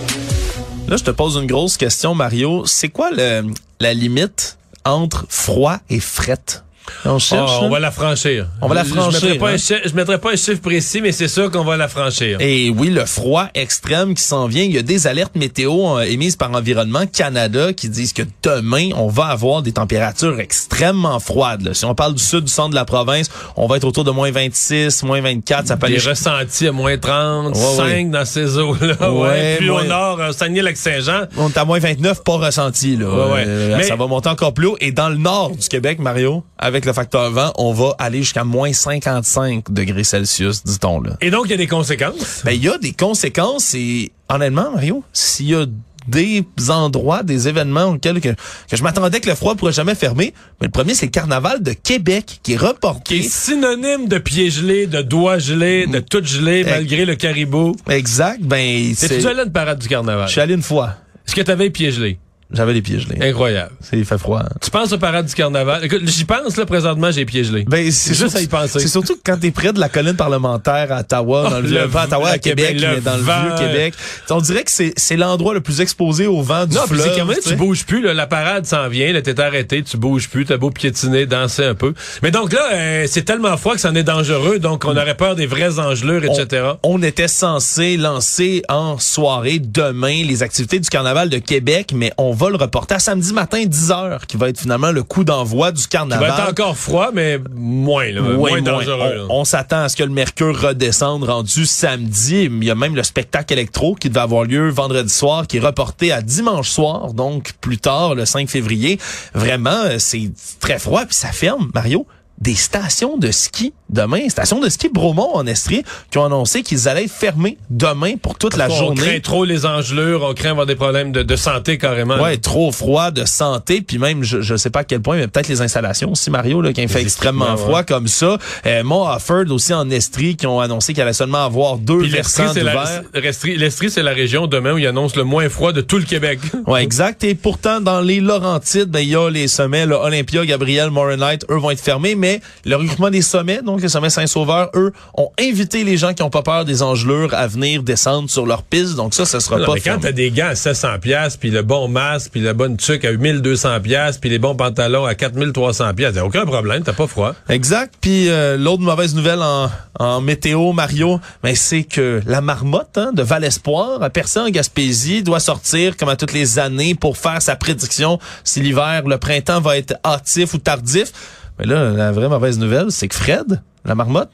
Là, 0.90 0.96
je 0.96 1.04
te 1.04 1.12
pose 1.12 1.36
une 1.36 1.46
grosse 1.46 1.76
question, 1.76 2.16
Mario. 2.16 2.66
C'est 2.66 2.88
quoi 2.88 3.12
le, 3.12 3.44
la 3.78 3.94
limite 3.94 4.58
entre 4.84 5.24
froid 5.28 5.78
et 5.88 6.00
frette? 6.00 6.64
On 7.04 7.18
Ah, 7.32 7.46
on 7.62 7.68
va 7.70 7.78
la 7.80 7.90
franchir. 7.90 8.46
On 8.60 8.68
va 8.68 8.74
la 8.74 8.84
Je- 8.84 8.88
franchir, 8.90 9.10
Je 9.20 9.26
mettrai 9.26 9.38
pas, 9.38 9.52
hein. 9.52 9.90
mettrai 9.94 10.18
pas 10.18 10.32
un 10.32 10.36
chiffre 10.36 10.60
précis, 10.60 11.00
mais 11.00 11.12
c'est 11.12 11.28
sûr 11.28 11.50
qu'on 11.50 11.64
va 11.64 11.76
la 11.76 11.88
franchir. 11.88 12.38
Et 12.40 12.70
oui, 12.70 12.88
le 12.90 13.04
froid 13.06 13.46
extrême 13.54 14.14
qui 14.14 14.22
s'en 14.22 14.46
vient. 14.46 14.62
Il 14.64 14.72
y 14.72 14.78
a 14.78 14.82
des 14.82 15.06
alertes 15.06 15.36
météo 15.36 15.98
euh, 15.98 16.02
émises 16.02 16.36
par 16.36 16.50
Environnement 16.52 17.06
Canada 17.06 17.72
qui 17.72 17.88
disent 17.88 18.12
que 18.12 18.22
demain, 18.42 18.90
on 18.96 19.08
va 19.08 19.26
avoir 19.26 19.62
des 19.62 19.72
températures 19.72 20.38
extrêmement 20.40 21.18
froides. 21.20 21.62
là. 21.62 21.74
Si 21.74 21.84
on 21.84 21.94
parle 21.94 22.14
du 22.14 22.22
sud, 22.22 22.44
du 22.44 22.52
centre 22.52 22.70
de 22.70 22.74
la 22.74 22.84
province, 22.84 23.28
on 23.56 23.66
va 23.66 23.76
être 23.76 23.84
autour 23.84 24.04
de 24.04 24.10
moins 24.10 24.30
26, 24.30 25.02
moins 25.02 25.20
24. 25.20 25.66
Ça 25.68 25.76
peut 25.76 25.86
Des 25.88 25.94
aller 25.96 26.08
ressentis 26.10 26.66
à 26.68 26.72
moins 26.72 26.96
35 26.98 27.54
Ouais, 27.56 27.82
ouais. 27.92 28.04
dans 28.04 28.24
ces 28.24 28.58
eaux-là. 28.58 29.10
Ouais, 29.12 29.60
moins- 29.60 29.82
au 29.82 29.84
nord, 29.84 30.20
euh, 30.20 30.32
Saguenay-Lac-Saint-Jean. 30.32 31.22
On 31.36 31.48
est 31.48 31.56
à 31.58 31.64
moins 31.64 31.78
29, 31.78 32.22
pas 32.24 32.36
ressenti. 32.36 32.96
Là. 32.96 33.06
Ouais, 33.06 33.32
ouais. 33.32 33.44
Euh, 33.46 33.76
Mais- 33.76 33.82
Ça 33.84 33.96
va 33.96 34.06
monter 34.06 34.28
encore 34.28 34.54
plus 34.54 34.66
haut. 34.68 34.76
Et 34.80 34.92
dans 34.92 35.08
le 35.08 35.16
nord 35.16 35.50
du 35.56 35.68
Québec, 35.68 35.98
Mario, 35.98 36.44
avec 36.58 36.79
le 36.86 36.92
facteur 36.92 37.30
vent, 37.30 37.52
on 37.56 37.72
va 37.72 37.94
aller 37.98 38.18
jusqu'à 38.18 38.44
moins 38.44 38.72
55 38.72 39.72
degrés 39.72 40.04
Celsius, 40.04 40.64
dit-on. 40.64 41.00
là. 41.00 41.16
Et 41.20 41.30
donc, 41.30 41.44
il 41.46 41.50
y 41.50 41.54
a 41.54 41.56
des 41.58 41.66
conséquences? 41.66 42.42
Ben, 42.44 42.52
il 42.52 42.62
y 42.64 42.68
a 42.68 42.78
des 42.78 42.92
conséquences 42.92 43.74
et 43.74 44.12
honnêtement, 44.28 44.70
Mario, 44.72 45.02
s'il 45.12 45.46
y 45.48 45.54
a 45.54 45.66
des 46.08 46.44
endroits, 46.70 47.22
des 47.22 47.46
événements 47.46 47.84
auxquels 47.84 48.20
que, 48.20 48.30
que 48.30 48.76
je 48.76 48.82
m'attendais 48.82 49.20
que 49.20 49.28
le 49.28 49.34
froid 49.34 49.54
pourrait 49.54 49.72
jamais 49.72 49.94
fermer, 49.94 50.32
mais 50.60 50.66
le 50.66 50.70
premier, 50.70 50.94
c'est 50.94 51.06
le 51.06 51.10
carnaval 51.10 51.62
de 51.62 51.72
Québec 51.72 52.40
qui 52.42 52.54
est 52.54 52.56
Qui 52.56 52.64
reporté. 52.66 53.18
est 53.18 53.22
synonyme 53.28 54.08
de 54.08 54.18
pieds 54.18 54.50
gelés, 54.50 54.86
de 54.86 55.02
doigts 55.02 55.38
gelés, 55.38 55.86
de 55.86 55.98
tout 56.00 56.24
gelé, 56.24 56.64
malgré 56.64 57.04
le 57.04 57.16
caribou. 57.16 57.76
Exact, 57.88 58.40
ben, 58.42 58.92
c'est... 58.96 59.08
déjà 59.08 59.30
allé 59.30 59.40
à 59.40 59.44
une 59.44 59.52
parade 59.52 59.78
du 59.78 59.88
carnaval? 59.88 60.26
Je 60.26 60.32
suis 60.32 60.40
allé 60.40 60.54
une 60.54 60.62
fois. 60.62 60.96
Est-ce 61.26 61.36
que 61.36 61.42
t'avais 61.42 61.64
les 61.64 61.70
pieds 61.70 61.92
gelés? 61.92 62.18
J'avais 62.52 62.72
les 62.72 62.82
pieds 62.82 62.98
gelés. 62.98 63.18
Incroyable. 63.20 63.70
C'est, 63.80 63.96
il 63.98 64.04
fait 64.04 64.18
froid. 64.18 64.40
hein. 64.40 64.48
Tu 64.60 64.70
penses 64.70 64.92
aux 64.92 64.98
parades 64.98 65.26
du 65.26 65.34
carnaval? 65.34 65.84
Écoute, 65.84 66.02
j'y 66.04 66.24
pense, 66.24 66.56
là, 66.56 66.66
présentement, 66.66 67.10
j'ai 67.12 67.20
les 67.20 67.24
pieds 67.26 67.44
gelés. 67.44 67.64
Ben, 67.68 67.90
c'est 67.92 68.14
Juste 68.14 68.34
à 68.36 68.40
y 68.40 68.46
penser. 68.48 68.80
C'est 68.80 68.88
surtout 68.88 69.16
quand 69.24 69.36
t'es 69.38 69.50
près 69.52 69.72
de 69.72 69.78
la 69.78 69.88
colline 69.88 70.16
parlementaire 70.16 70.90
à 70.92 71.00
Ottawa, 71.00 71.48
dans 71.50 71.56
Oh, 71.58 71.60
le, 71.60 71.68
vieux- 71.68 71.78
le 71.82 71.88
pas 71.88 72.02
à 72.02 72.06
Ottawa, 72.06 72.28
à 72.30 72.38
Québec, 72.38 72.80
le 72.80 72.88
mais 72.96 73.00
dans 73.00 73.16
le 73.16 73.22
vent. 73.22 73.42
vieux 73.56 73.66
Québec. 73.66 73.94
On 74.30 74.40
dirait 74.40 74.64
que 74.64 74.70
c'est, 74.70 74.92
c'est 74.96 75.16
l'endroit 75.16 75.54
le 75.54 75.60
plus 75.60 75.80
exposé 75.80 76.26
au 76.26 76.42
vent 76.42 76.66
du 76.66 76.74
Non, 76.74 76.82
fleuve. 76.86 77.02
c'est 77.02 77.18
quand 77.20 77.26
même, 77.26 77.38
tu 77.44 77.54
bouges 77.54 77.84
plus, 77.84 78.02
là, 78.02 78.14
la 78.14 78.26
parade 78.26 78.66
s'en 78.66 78.88
vient, 78.88 79.12
là, 79.12 79.22
t'es 79.22 79.38
arrêté, 79.40 79.82
tu 79.82 79.96
bouges 79.96 80.28
plus, 80.28 80.44
t'as 80.44 80.56
beau 80.56 80.70
piétiner, 80.70 81.26
danser 81.26 81.64
un 81.64 81.74
peu. 81.74 81.94
Mais 82.22 82.30
donc 82.30 82.52
là, 82.52 82.60
euh, 82.72 83.06
c'est 83.08 83.22
tellement 83.24 83.56
froid 83.56 83.74
que 83.74 83.80
c'en 83.80 83.94
est 83.94 84.02
dangereux, 84.02 84.58
donc 84.58 84.84
on 84.84 84.96
aurait 84.96 85.16
peur 85.16 85.36
des 85.36 85.46
vraies 85.46 85.78
engelures, 85.78 86.24
etc. 86.24 86.72
On 86.82 87.02
était 87.02 87.28
censé 87.28 87.96
lancer 87.96 88.62
en 88.68 88.98
soirée 88.98 89.58
demain 89.60 90.24
les 90.24 90.42
activités 90.42 90.78
du 90.80 90.88
carnaval 90.88 91.28
de 91.30 91.38
Québec, 91.38 91.92
mais 91.94 92.12
on 92.18 92.32
va 92.40 92.50
le 92.50 92.56
reporter 92.56 92.94
à 92.96 92.98
samedi 92.98 93.32
matin 93.32 93.64
10 93.64 93.90
heures, 93.90 94.26
qui 94.26 94.36
va 94.36 94.48
être 94.48 94.58
finalement 94.60 94.90
le 94.92 95.02
coup 95.02 95.24
d'envoi 95.24 95.72
du 95.72 95.82
Il 95.82 95.88
carnaval. 95.88 96.28
va 96.30 96.38
être 96.38 96.50
encore 96.50 96.76
froid, 96.76 97.10
mais 97.12 97.38
moins, 97.54 98.10
là, 98.10 98.20
moins 98.22 98.34
moins. 98.50 98.62
dangereux. 98.62 99.16
là. 99.16 99.24
On, 99.28 99.40
on 99.40 99.44
s'attend 99.44 99.82
à 99.82 99.88
ce 99.88 99.96
que 99.96 100.02
le 100.02 100.10
mercure 100.10 100.58
redescende 100.60 101.24
rendu 101.24 101.66
samedi. 101.66 102.44
Il 102.44 102.64
y 102.64 102.70
a 102.70 102.74
même 102.74 102.96
le 102.96 103.02
spectacle 103.02 103.52
électro 103.52 103.94
qui 103.94 104.08
devait 104.08 104.20
avoir 104.20 104.44
lieu 104.44 104.70
vendredi 104.70 105.12
soir, 105.12 105.46
qui 105.46 105.58
est 105.58 105.60
reporté 105.60 106.12
à 106.12 106.22
dimanche 106.22 106.70
soir, 106.70 107.12
donc 107.14 107.52
plus 107.60 107.78
tard, 107.78 108.14
le 108.14 108.24
5 108.24 108.48
février. 108.48 108.98
Vraiment, 109.34 109.70
euh, 109.84 109.96
c'est 109.98 110.30
très 110.60 110.78
froid, 110.78 111.04
puis 111.04 111.14
ça 111.14 111.32
ferme, 111.32 111.70
Mario, 111.74 112.06
des 112.38 112.54
stations 112.54 113.18
de 113.18 113.30
ski 113.30 113.72
demain. 113.90 114.28
Station 114.28 114.60
de 114.60 114.68
ski 114.68 114.88
Bromont 114.88 115.34
en 115.34 115.46
Estrie 115.46 115.82
qui 116.10 116.18
ont 116.18 116.24
annoncé 116.24 116.62
qu'ils 116.62 116.88
allaient 116.88 117.08
fermer 117.08 117.58
demain 117.68 118.14
pour 118.16 118.36
toute 118.36 118.56
la 118.56 118.68
on 118.70 118.74
journée. 118.74 119.00
craint 119.02 119.20
trop 119.20 119.44
les 119.44 119.66
engelures, 119.66 120.22
on 120.22 120.34
craint 120.34 120.50
avoir 120.50 120.66
des 120.66 120.76
problèmes 120.76 121.12
de, 121.12 121.22
de 121.22 121.36
santé 121.36 121.78
carrément. 121.78 122.20
Ouais, 122.20 122.36
trop 122.36 122.72
froid, 122.72 123.10
de 123.10 123.24
santé, 123.24 123.80
puis 123.80 123.98
même, 123.98 124.22
je, 124.22 124.40
je 124.40 124.56
sais 124.56 124.70
pas 124.70 124.80
à 124.80 124.84
quel 124.84 125.00
point, 125.00 125.16
mais 125.16 125.26
peut-être 125.28 125.48
les 125.48 125.60
installations 125.60 126.12
aussi, 126.12 126.30
Mario, 126.30 126.60
là, 126.60 126.72
qui 126.72 126.86
fait 126.88 127.02
extrêmement 127.02 127.56
froid 127.56 127.78
ouais. 127.80 127.84
comme 127.84 128.08
ça. 128.08 128.38
Euh, 128.66 128.82
Mont 128.82 129.06
Offord 129.08 129.50
aussi 129.50 129.74
en 129.74 129.88
Estrie, 129.90 130.36
qui 130.36 130.46
ont 130.46 130.60
annoncé 130.60 130.92
qu'il 130.92 131.02
allait 131.02 131.12
seulement 131.12 131.44
avoir 131.44 131.78
deux 131.78 131.98
Puis 131.98 132.10
versants 132.10 132.52
d'hiver. 132.52 133.02
l'Estrie- 133.14 133.90
c'est 133.90 134.02
la 134.02 134.12
région 134.12 134.46
demain 134.46 134.74
où 134.74 134.78
ils 134.78 134.86
annoncent 134.86 135.16
le 135.16 135.24
moins 135.24 135.48
froid 135.48 135.72
de 135.72 135.80
tout 135.80 135.98
le 135.98 136.04
Québec. 136.04 136.38
Ouais, 136.66 136.84
exact. 136.84 137.24
Et 137.24 137.34
pourtant, 137.34 137.80
dans 137.80 138.00
les 138.00 138.20
Laurentides, 138.20 138.90
ben, 138.90 139.00
il 139.00 139.08
y 139.08 139.16
a 139.16 139.28
les 139.28 139.48
sommets, 139.48 139.86
là, 139.86 140.00
Olympia, 140.02 140.44
Gabriel, 140.44 140.90
Moronite, 140.90 141.44
eux 141.50 141.56
vont 141.56 141.70
être 141.70 141.80
fermés, 141.80 142.14
mais 142.14 142.40
le 142.64 142.76
regroupement 142.76 143.10
des 143.10 143.22
sommets, 143.22 143.60
donc 143.62 143.79
le 143.82 143.88
sommet 143.88 144.10
Saint-Sauveur, 144.10 144.70
eux, 144.74 144.92
ont 145.14 145.30
invité 145.40 145.84
les 145.84 145.96
gens 145.96 146.14
qui 146.14 146.22
ont 146.22 146.30
pas 146.30 146.42
peur 146.42 146.64
des 146.64 146.82
engelures 146.82 147.34
à 147.34 147.46
venir 147.46 147.82
descendre 147.82 148.30
sur 148.30 148.46
leur 148.46 148.62
piste. 148.62 148.96
Donc 148.96 149.14
ça, 149.14 149.24
ça 149.24 149.40
sera 149.40 149.58
Non, 149.58 149.66
pas 149.66 149.74
mais 149.74 149.80
quand 149.80 149.98
t'as 150.00 150.12
des 150.12 150.30
gants 150.30 150.48
à 150.48 150.54
700 150.54 150.98
pièces 151.00 151.36
puis 151.36 151.50
le 151.50 151.62
bon 151.62 151.88
masque, 151.88 152.30
puis 152.32 152.40
le 152.40 152.52
bon 152.52 152.76
truc 152.76 153.04
à 153.04 153.12
1200 153.12 153.80
pièces 153.80 154.18
puis 154.18 154.30
les 154.30 154.38
bons 154.38 154.54
pantalons 154.54 155.04
à 155.04 155.14
4300 155.14 155.94
pièces, 155.94 156.16
aucun 156.18 156.46
problème, 156.46 156.82
t'as 156.82 156.92
pas 156.92 157.06
froid. 157.06 157.34
Exact. 157.48 157.94
Puis 158.00 158.28
euh, 158.28 158.56
l'autre 158.56 158.82
mauvaise 158.82 159.14
nouvelle 159.14 159.42
en, 159.42 159.70
en 159.98 160.20
météo, 160.20 160.72
Mario, 160.72 161.20
ben, 161.42 161.54
c'est 161.54 161.84
que 161.84 162.20
la 162.26 162.40
marmotte 162.40 162.96
hein, 162.96 163.12
de 163.12 163.22
Val 163.22 163.44
Espoir, 163.44 164.02
à 164.02 164.10
percé 164.10 164.40
en 164.40 164.48
Gaspésie, 164.48 165.22
doit 165.22 165.40
sortir 165.40 165.96
comme 165.96 166.08
à 166.08 166.16
toutes 166.16 166.32
les 166.32 166.58
années 166.58 166.94
pour 166.94 167.16
faire 167.16 167.40
sa 167.42 167.56
prédiction 167.56 168.18
si 168.44 168.60
l'hiver, 168.60 169.02
le 169.06 169.18
printemps 169.18 169.60
va 169.60 169.76
être 169.76 169.94
hâtif 170.04 170.54
ou 170.54 170.58
tardif. 170.58 171.12
Mais 171.58 171.66
là, 171.66 171.90
la 171.90 172.12
vraie 172.12 172.28
mauvaise 172.28 172.58
nouvelle, 172.58 172.86
c'est 172.90 173.08
que 173.08 173.14
Fred, 173.14 173.60
la 173.84 173.94
marmotte, 173.94 174.30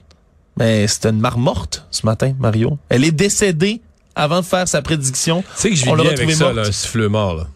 ben, 0.56 0.88
c'était 0.88 1.10
une 1.10 1.20
marmorte 1.20 1.86
ce 1.90 2.06
matin, 2.06 2.34
Mario. 2.38 2.78
Elle 2.88 3.04
est 3.04 3.12
décédée 3.12 3.82
avant 4.14 4.40
de 4.40 4.46
faire 4.46 4.66
sa 4.66 4.80
prédiction. 4.82 5.42
Tu 5.42 5.60
sais 5.60 5.70
que 5.70 5.76
je 5.76 5.84
vis 5.84 5.92
bien 5.94 6.10
avec 6.10 6.30
ça, 6.32 6.44
morte. 6.44 6.56
là, 6.56 6.62
un 6.62 6.72
siffleux 6.72 7.08
mort. 7.08 7.34
Là. 7.34 7.46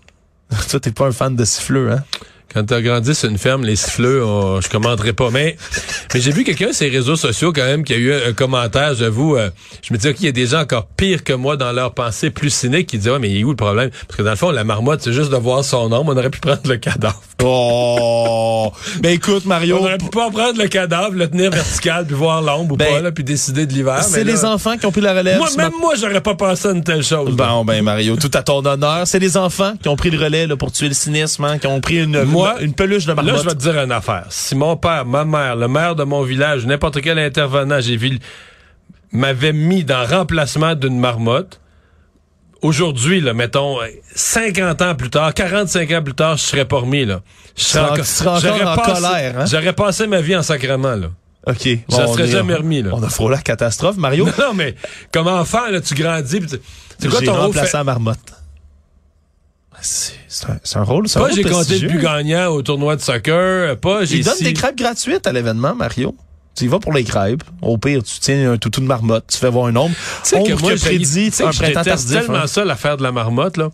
Toi, 0.70 0.80
t'es 0.80 0.92
pas 0.92 1.06
un 1.06 1.12
fan 1.12 1.34
de 1.34 1.44
siffleux, 1.44 1.92
hein? 1.92 2.04
Quand 2.52 2.64
t'as 2.64 2.80
grandi 2.80 3.14
sur 3.14 3.28
une 3.30 3.38
ferme, 3.38 3.64
les 3.64 3.76
siffleux, 3.76 4.24
on- 4.24 4.60
je 4.60 4.68
commenterai 4.68 5.12
pas. 5.12 5.30
Mais, 5.30 5.56
mais 6.12 6.20
j'ai 6.20 6.32
vu 6.32 6.42
quelqu'un 6.44 6.72
sur 6.72 6.84
les 6.86 6.90
réseaux 6.96 7.16
sociaux 7.16 7.52
quand 7.52 7.64
même 7.64 7.84
qui 7.84 7.92
a 7.94 7.96
eu 7.96 8.12
un, 8.12 8.30
un 8.30 8.32
commentaire, 8.32 8.94
j'avoue. 8.94 9.36
euh, 9.36 9.50
je 9.82 9.92
me 9.92 9.98
dis, 9.98 10.08
OK, 10.08 10.16
il 10.20 10.26
y 10.26 10.28
a 10.28 10.32
des 10.32 10.46
gens 10.46 10.60
encore 10.62 10.86
pires 10.96 11.22
que 11.22 11.32
moi 11.32 11.56
dans 11.56 11.70
leur 11.72 11.94
pensée 11.94 12.30
plus 12.30 12.50
cynique 12.50 12.88
qui 12.88 12.98
disent, 12.98 13.08
ouais, 13.10 13.18
mais 13.20 13.30
il 13.30 13.38
est 13.40 13.44
où 13.44 13.50
le 13.50 13.56
problème? 13.56 13.90
Parce 14.08 14.16
que 14.16 14.22
dans 14.22 14.30
le 14.30 14.36
fond, 14.36 14.50
la 14.50 14.64
marmotte, 14.64 15.00
c'est 15.02 15.12
juste 15.12 15.30
de 15.30 15.36
voir 15.36 15.64
son 15.64 15.88
nom. 15.88 16.04
On 16.06 16.16
aurait 16.16 16.30
pu 16.30 16.40
prendre 16.40 16.60
le 16.66 16.76
cadavre. 16.76 17.20
Oh! 17.42 18.72
ben 19.00 19.10
écoute, 19.12 19.44
Mario, 19.46 19.76
On 19.80 19.84
aurait 19.84 19.98
pu 19.98 20.08
pas 20.08 20.30
prendre 20.30 20.58
le 20.60 20.68
cadavre, 20.68 21.14
le 21.14 21.28
tenir 21.28 21.50
vertical, 21.50 22.04
puis 22.06 22.14
voir 22.16 22.42
l'ombre 22.42 22.74
ou 22.74 22.76
Ben, 22.76 22.92
pas, 22.94 23.00
là, 23.00 23.12
puis 23.12 23.24
décider 23.24 23.66
de 23.66 23.72
l'hiver. 23.72 24.02
c'est 24.02 24.24
les 24.24 24.44
enfants 24.44 24.76
qui 24.76 24.86
ont 24.86 24.92
pris 24.92 25.00
la 25.00 25.14
relève. 25.14 25.38
Moi, 25.38 25.48
même 25.56 25.72
moi, 25.80 25.94
j'aurais 25.98 26.20
pas 26.20 26.34
pensé 26.34 26.68
à 26.68 26.72
une 26.72 26.82
telle 26.84 27.02
chose. 27.02 27.34
Bon, 27.36 27.64
ben 27.64 27.82
Mario, 27.82 28.16
tout 28.16 28.30
à 28.34 28.42
ton 28.42 28.64
honneur. 28.64 29.06
C'est 29.06 29.18
les 29.18 29.36
enfants 29.36 29.74
qui 29.80 29.88
ont 29.88 29.96
pris 29.96 30.10
le 30.10 30.18
relais 30.22 30.46
là, 30.46 30.56
pour 30.56 30.72
tuer 30.72 30.88
le 30.88 30.94
cynisme, 30.94 31.44
hein, 31.44 31.58
qui 31.58 31.66
ont 31.66 31.80
pris 31.80 32.02
une, 32.02 32.22
Moi, 32.24 32.39
une, 32.60 32.66
une 32.66 32.74
peluche 32.74 33.04
de 33.06 33.12
Là, 33.12 33.22
marmotte. 33.22 33.42
je 33.44 33.48
vais 33.48 33.54
te 33.54 33.60
dire 33.60 33.78
une 33.80 33.92
affaire. 33.92 34.26
Si 34.30 34.54
mon 34.54 34.76
père, 34.76 35.04
ma 35.06 35.24
mère, 35.24 35.56
le 35.56 35.68
maire 35.68 35.94
de 35.94 36.04
mon 36.04 36.22
village, 36.22 36.66
n'importe 36.66 37.00
quel 37.00 37.18
intervenant, 37.18 37.80
j'ai 37.80 37.96
vu, 37.96 38.18
m'avait 39.12 39.52
mis 39.52 39.84
dans 39.84 40.04
remplacement 40.06 40.74
d'une 40.74 40.98
marmotte, 40.98 41.60
aujourd'hui, 42.62 43.20
là, 43.20 43.32
mettons, 43.34 43.80
euh, 43.80 43.86
50 44.14 44.82
ans 44.82 44.94
plus 44.94 45.10
tard, 45.10 45.32
45 45.34 45.90
ans 45.92 46.02
plus 46.02 46.14
tard, 46.14 46.36
je 46.36 46.42
serais 46.42 46.64
pas 46.64 46.78
remis, 46.78 47.04
là. 47.04 47.20
Je 47.56 47.64
seras 47.64 47.90
encore 47.92 48.40
j'aurais 48.40 48.62
en 48.64 48.76
passé- 48.76 48.92
colère, 49.02 49.40
hein? 49.40 49.44
J'aurais 49.46 49.72
passé 49.72 50.06
ma 50.06 50.20
vie 50.20 50.36
en 50.36 50.42
sacrement, 50.42 50.94
là. 50.96 51.08
OK. 51.46 51.68
Ça 51.88 52.06
on 52.06 52.12
serait 52.12 52.24
est- 52.28 52.32
jamais 52.32 52.54
remis, 52.54 52.82
là. 52.82 52.90
On 52.92 53.02
a 53.02 53.08
frôlé 53.08 53.36
la 53.36 53.42
catastrophe, 53.42 53.96
Mario. 53.96 54.26
Non, 54.38 54.52
mais 54.54 54.74
comme 55.12 55.26
enfant, 55.26 55.68
là, 55.70 55.80
tu 55.80 55.94
grandis, 55.94 56.40
pis 56.40 56.46
tu- 56.46 56.56
c'est 56.98 57.08
quoi 57.08 57.20
J'ai 57.20 57.26
ton 57.26 57.32
rôle? 57.32 57.40
remplacé 57.46 57.70
fait- 57.70 57.76
la 57.78 57.84
marmotte. 57.84 58.18
C'est 59.82 60.46
un, 60.48 60.80
un 60.80 60.84
rôle, 60.84 61.08
c'est 61.08 61.18
un 61.18 61.22
Pas 61.22 61.30
j'ai 61.30 61.42
compté 61.42 61.48
le 61.50 61.54
prestigieux. 61.56 61.88
but 61.88 62.02
gagnant 62.02 62.48
au 62.48 62.62
tournoi 62.62 62.96
de 62.96 63.00
soccer, 63.00 63.76
pas 63.78 64.02
Ils 64.04 64.24
donnent 64.24 64.38
des 64.40 64.52
crêpes 64.52 64.76
gratuites 64.76 65.26
à 65.26 65.32
l'événement, 65.32 65.74
Mario. 65.74 66.14
Tu 66.56 66.64
y 66.64 66.68
vas 66.68 66.78
pour 66.78 66.92
les 66.92 67.04
crêpes. 67.04 67.44
Au 67.62 67.78
pire, 67.78 68.02
tu 68.02 68.18
tiens 68.20 68.52
un 68.52 68.58
toutou 68.58 68.80
de 68.80 68.86
marmotte, 68.86 69.24
tu 69.28 69.38
fais 69.38 69.50
voir 69.50 69.66
un 69.66 69.72
nombre. 69.72 69.94
Tu 70.24 70.30
sais 70.30 70.42
que 70.42 70.52
Ombre 70.52 70.62
moi, 70.62 70.74
prédit 70.74 71.30
un 71.40 71.50
printemps 71.50 71.82
tardif. 71.84 72.10
tellement 72.10 72.34
hein. 72.38 72.46
ça, 72.46 72.64
l'affaire 72.64 72.96
de 72.96 73.02
la 73.02 73.12
marmotte, 73.12 73.56
là, 73.56 73.70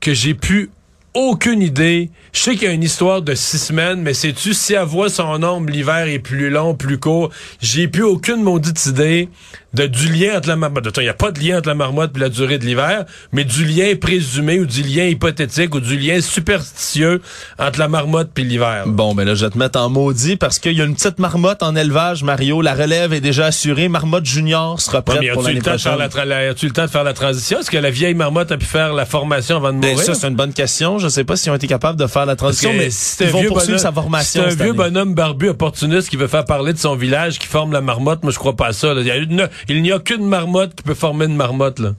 que 0.00 0.14
j'ai 0.14 0.34
pu 0.34 0.70
aucune 1.14 1.60
idée. 1.60 2.10
Je 2.32 2.40
sais 2.40 2.52
qu'il 2.54 2.62
y 2.62 2.70
a 2.70 2.72
une 2.72 2.82
histoire 2.82 3.20
de 3.22 3.34
six 3.34 3.58
semaines, 3.58 4.00
mais 4.00 4.14
sais-tu, 4.14 4.54
si 4.54 4.72
elle 4.72 4.84
voit 4.84 5.10
son 5.10 5.42
ombre, 5.42 5.68
l'hiver 5.70 6.06
est 6.06 6.20
plus 6.20 6.48
long, 6.48 6.74
plus 6.74 6.98
court, 6.98 7.30
j'ai 7.60 7.88
plus 7.88 8.04
aucune 8.04 8.42
maudite 8.42 8.86
idée 8.86 9.28
de 9.74 9.86
du 9.86 10.08
lien 10.12 10.36
entre 10.36 10.48
la 10.48 10.56
marmotte. 10.56 10.88
Il 10.98 11.02
n'y 11.02 11.08
a 11.08 11.14
pas 11.14 11.30
de 11.30 11.40
lien 11.40 11.58
entre 11.58 11.68
la 11.68 11.74
marmotte 11.74 12.12
et 12.16 12.18
la 12.20 12.28
durée 12.28 12.58
de 12.58 12.64
l'hiver, 12.64 13.04
mais 13.32 13.44
du 13.44 13.64
lien 13.64 13.94
présumé 14.00 14.60
ou 14.60 14.66
du 14.66 14.82
lien 14.82 15.04
hypothétique 15.04 15.74
ou 15.74 15.80
du 15.80 15.96
lien 15.98 16.20
superstitieux 16.20 17.20
entre 17.58 17.78
la 17.78 17.88
marmotte 17.88 18.30
puis 18.34 18.44
l'hiver. 18.44 18.84
Bon, 18.86 19.14
ben 19.14 19.24
là, 19.24 19.34
je 19.34 19.44
vais 19.44 19.50
te 19.50 19.58
mettre 19.58 19.78
en 19.80 19.88
maudit 19.88 20.36
parce 20.36 20.58
qu'il 20.58 20.72
y 20.72 20.80
a 20.80 20.84
une 20.84 20.94
petite 20.94 21.18
marmotte 21.18 21.62
en 21.62 21.74
élevage, 21.76 22.22
Mario. 22.22 22.60
La 22.62 22.74
relève 22.74 23.12
est 23.12 23.20
déjà 23.20 23.46
assurée. 23.46 23.88
Marmotte 23.88 24.26
Junior 24.26 24.80
sera 24.80 24.98
Ouais, 24.98 25.02
prête 25.02 25.20
mais 25.22 25.30
pour 25.30 25.42
l'année 25.42 25.60
prochaine. 25.60 25.96
la 25.96 26.38
as-tu 26.50 26.66
le 26.66 26.72
temps 26.72 26.84
de 26.84 26.90
faire 26.90 27.04
la 27.04 27.12
transition? 27.14 27.60
Est-ce 27.60 27.70
que 27.70 27.78
la 27.78 27.90
vieille 27.90 28.14
marmotte 28.14 28.52
a 28.52 28.56
pu 28.58 28.66
faire 28.66 28.92
la 28.92 29.06
formation 29.06 29.56
avant 29.56 29.72
de 29.72 29.80
Ben, 29.80 29.90
mourir? 29.92 30.04
ça, 30.06 30.14
c'est 30.14 30.28
une 30.28 30.36
bonne 30.36 30.52
question. 30.52 30.98
Je 30.98 31.08
sais 31.08 31.24
pas 31.24 31.36
s'ils 31.36 31.50
ont 31.50 31.54
été 31.56 31.66
capables 31.66 31.98
de 31.98 32.06
faire 32.06 32.26
la 32.26 32.36
transition, 32.36 32.72
mais 32.76 32.90
si 32.90 33.22
ils 33.24 33.30
vont 33.30 33.40
vieux 33.40 33.48
poursuivre 33.48 33.78
bonhomme- 33.78 33.82
sa 33.82 33.92
formation. 33.92 34.42
si 34.44 34.50
C'est 34.50 34.60
un 34.60 34.64
vieux 34.64 34.70
année. 34.70 34.90
bonhomme 34.90 35.14
barbu 35.14 35.48
opportuniste 35.48 36.08
qui 36.08 36.16
veut 36.16 36.26
faire 36.28 36.44
parler 36.44 36.72
de 36.72 36.78
son 36.78 36.94
village, 36.94 37.38
qui 37.38 37.46
forme 37.46 37.72
la 37.72 37.80
marmotte. 37.80 38.22
Moi, 38.22 38.32
je 38.32 38.38
crois 38.38 38.54
pas 38.56 38.68
à 38.68 38.72
ça. 38.72 38.92
là. 38.94 39.00
Il, 39.00 39.06
y 39.06 39.10
a 39.10 39.16
une- 39.16 39.48
il 39.68 39.82
n'y 39.82 39.92
a 39.92 39.98
qu'une 39.98 40.26
marmotte 40.26 40.74
qui 40.74 40.82
peut 40.82 40.94
former 40.94 41.26
une 41.26 41.36
marmotte. 41.36 41.78
Là. 41.78 41.90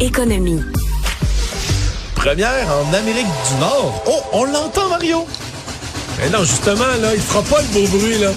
Économie. 0.00 0.60
Première 2.14 2.66
en 2.68 2.92
Amérique 2.94 3.26
du 3.26 3.60
Nord. 3.60 4.02
Oh, 4.06 4.20
on 4.32 4.44
l'entend, 4.44 4.88
Mario. 4.88 5.26
Mais 6.18 6.30
non, 6.30 6.40
justement, 6.44 6.84
là, 7.00 7.14
il 7.14 7.20
fera 7.20 7.42
pas 7.42 7.60
le 7.62 7.68
beau 7.68 7.86
bruit. 7.98 8.18
là. 8.18 8.30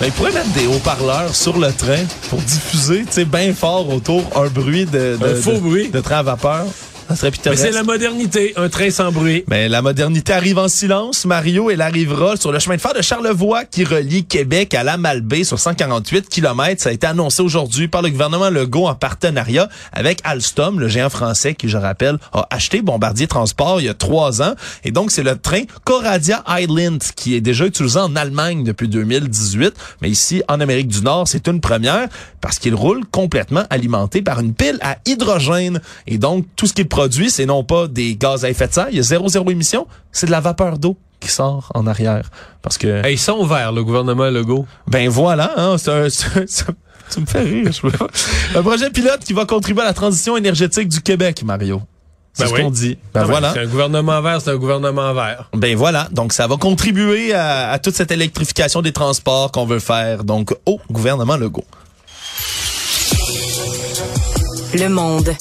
Ben, 0.00 0.06
ils 0.06 0.12
pourraient 0.12 0.32
mettre 0.32 0.50
des 0.52 0.66
haut-parleurs 0.66 1.34
sur 1.34 1.58
le 1.58 1.72
train 1.72 2.04
pour 2.28 2.40
diffuser, 2.40 3.04
tu 3.06 3.12
sais, 3.12 3.24
bien 3.24 3.54
fort 3.54 3.88
autour 3.90 4.22
un 4.36 4.48
bruit 4.48 4.86
de, 4.86 5.16
de, 5.20 5.26
Un 5.26 5.34
faux 5.36 5.52
de- 5.52 5.58
bruit. 5.60 5.88
de 5.90 6.00
train 6.00 6.18
à 6.18 6.22
vapeur. 6.22 6.64
Ça 7.08 7.16
serait 7.16 7.32
Mais 7.46 7.56
c'est 7.56 7.70
la 7.70 7.82
modernité, 7.82 8.54
un 8.56 8.68
train 8.68 8.90
sans 8.90 9.12
bruit. 9.12 9.44
Mais 9.48 9.68
la 9.68 9.82
modernité 9.82 10.32
arrive 10.32 10.58
en 10.58 10.68
silence. 10.68 11.26
Mario, 11.26 11.70
elle 11.70 11.82
arrivera 11.82 12.36
sur 12.36 12.50
le 12.50 12.58
chemin 12.58 12.76
de 12.76 12.80
fer 12.80 12.94
de 12.94 13.02
Charlevoix 13.02 13.64
qui 13.64 13.84
relie 13.84 14.24
Québec 14.24 14.72
à 14.74 14.82
la 14.82 14.96
Malbaie 14.96 15.44
sur 15.44 15.58
148 15.58 16.28
km. 16.28 16.80
Ça 16.80 16.88
a 16.88 16.92
été 16.92 17.06
annoncé 17.06 17.42
aujourd'hui 17.42 17.88
par 17.88 18.00
le 18.00 18.08
gouvernement 18.08 18.48
Legault 18.48 18.86
en 18.86 18.94
partenariat 18.94 19.68
avec 19.92 20.20
Alstom, 20.24 20.80
le 20.80 20.88
géant 20.88 21.10
français 21.10 21.54
qui, 21.54 21.68
je 21.68 21.76
rappelle, 21.76 22.18
a 22.32 22.46
acheté 22.50 22.80
Bombardier 22.80 23.26
Transport 23.26 23.80
il 23.80 23.86
y 23.86 23.88
a 23.90 23.94
trois 23.94 24.40
ans. 24.40 24.54
Et 24.84 24.90
donc, 24.90 25.10
c'est 25.10 25.22
le 25.22 25.36
train 25.36 25.62
Coradia 25.84 26.42
Island 26.48 27.02
qui 27.16 27.34
est 27.34 27.42
déjà 27.42 27.66
utilisé 27.66 27.98
en 27.98 28.16
Allemagne 28.16 28.64
depuis 28.64 28.88
2018. 28.88 29.74
Mais 30.00 30.08
ici, 30.08 30.42
en 30.48 30.58
Amérique 30.60 30.88
du 30.88 31.02
Nord, 31.02 31.28
c'est 31.28 31.48
une 31.48 31.60
première 31.60 32.08
parce 32.40 32.58
qu'il 32.58 32.74
roule 32.74 33.04
complètement 33.10 33.64
alimenté 33.70 34.22
par 34.22 34.40
une 34.40 34.54
pile 34.54 34.78
à 34.80 34.96
hydrogène. 35.06 35.80
Et 36.06 36.18
donc, 36.18 36.46
tout 36.56 36.66
ce 36.66 36.72
qu'il 36.72 36.88
produit, 36.94 37.28
c'est 37.30 37.44
non 37.46 37.64
pas 37.64 37.88
des 37.88 38.14
gaz 38.16 38.44
à 38.44 38.50
effet 38.50 38.68
de 38.68 38.72
serre, 38.72 38.86
il 38.90 38.96
y 38.96 39.00
a 39.00 39.02
zéro, 39.02 39.28
zéro 39.28 39.50
émission, 39.50 39.86
c'est 40.12 40.26
de 40.26 40.30
la 40.30 40.40
vapeur 40.40 40.78
d'eau 40.78 40.96
qui 41.18 41.28
sort 41.28 41.70
en 41.74 41.86
arrière. 41.88 42.30
Parce 42.62 42.78
que, 42.78 43.04
Hey, 43.04 43.14
ils 43.14 43.18
sont 43.18 43.44
verts, 43.46 43.72
le 43.72 43.82
gouvernement 43.82 44.30
Legault. 44.30 44.64
ben 44.86 45.08
voilà, 45.08 45.52
hein, 45.56 45.76
c'est 45.76 45.90
un- 45.90 46.06
tu 47.10 47.20
me 47.20 47.26
fais 47.26 47.40
rire, 47.40 47.72
je 47.72 47.80
peux 47.80 47.90
pas. 47.90 48.06
Un 48.54 48.62
projet 48.62 48.90
pilote 48.90 49.20
qui 49.24 49.32
va 49.32 49.44
contribuer 49.44 49.82
à 49.82 49.86
la 49.86 49.92
transition 49.92 50.36
énergétique 50.36 50.88
du 50.88 51.00
Québec, 51.00 51.42
Mario. 51.44 51.82
C'est 52.32 52.44
Ben 52.44 52.48
ce 52.50 52.54
oui. 52.54 52.62
qu'on 52.62 52.70
dit. 52.70 52.98
Ben 53.12 53.20
Ah, 53.22 53.24
voilà. 53.24 53.52
C'est 53.54 53.60
un 53.60 53.66
gouvernement 53.66 54.20
vert, 54.22 54.40
c'est 54.40 54.50
un 54.50 54.56
gouvernement 54.56 55.12
vert. 55.14 55.50
Ben 55.54 55.76
voilà, 55.76 56.08
donc 56.12 56.32
ça 56.32 56.46
va 56.46 56.56
contribuer 56.56 57.32
à, 57.32 57.70
à 57.70 57.78
toute 57.78 57.94
cette 57.96 58.10
électrification 58.12 58.82
des 58.82 58.92
transports 58.92 59.50
qu'on 59.52 59.66
veut 59.66 59.78
faire, 59.80 60.24
donc 60.24 60.54
au 60.66 60.80
gouvernement 60.90 61.36
Legault. 61.36 61.64
Le 64.74 64.88
monde. 64.88 65.34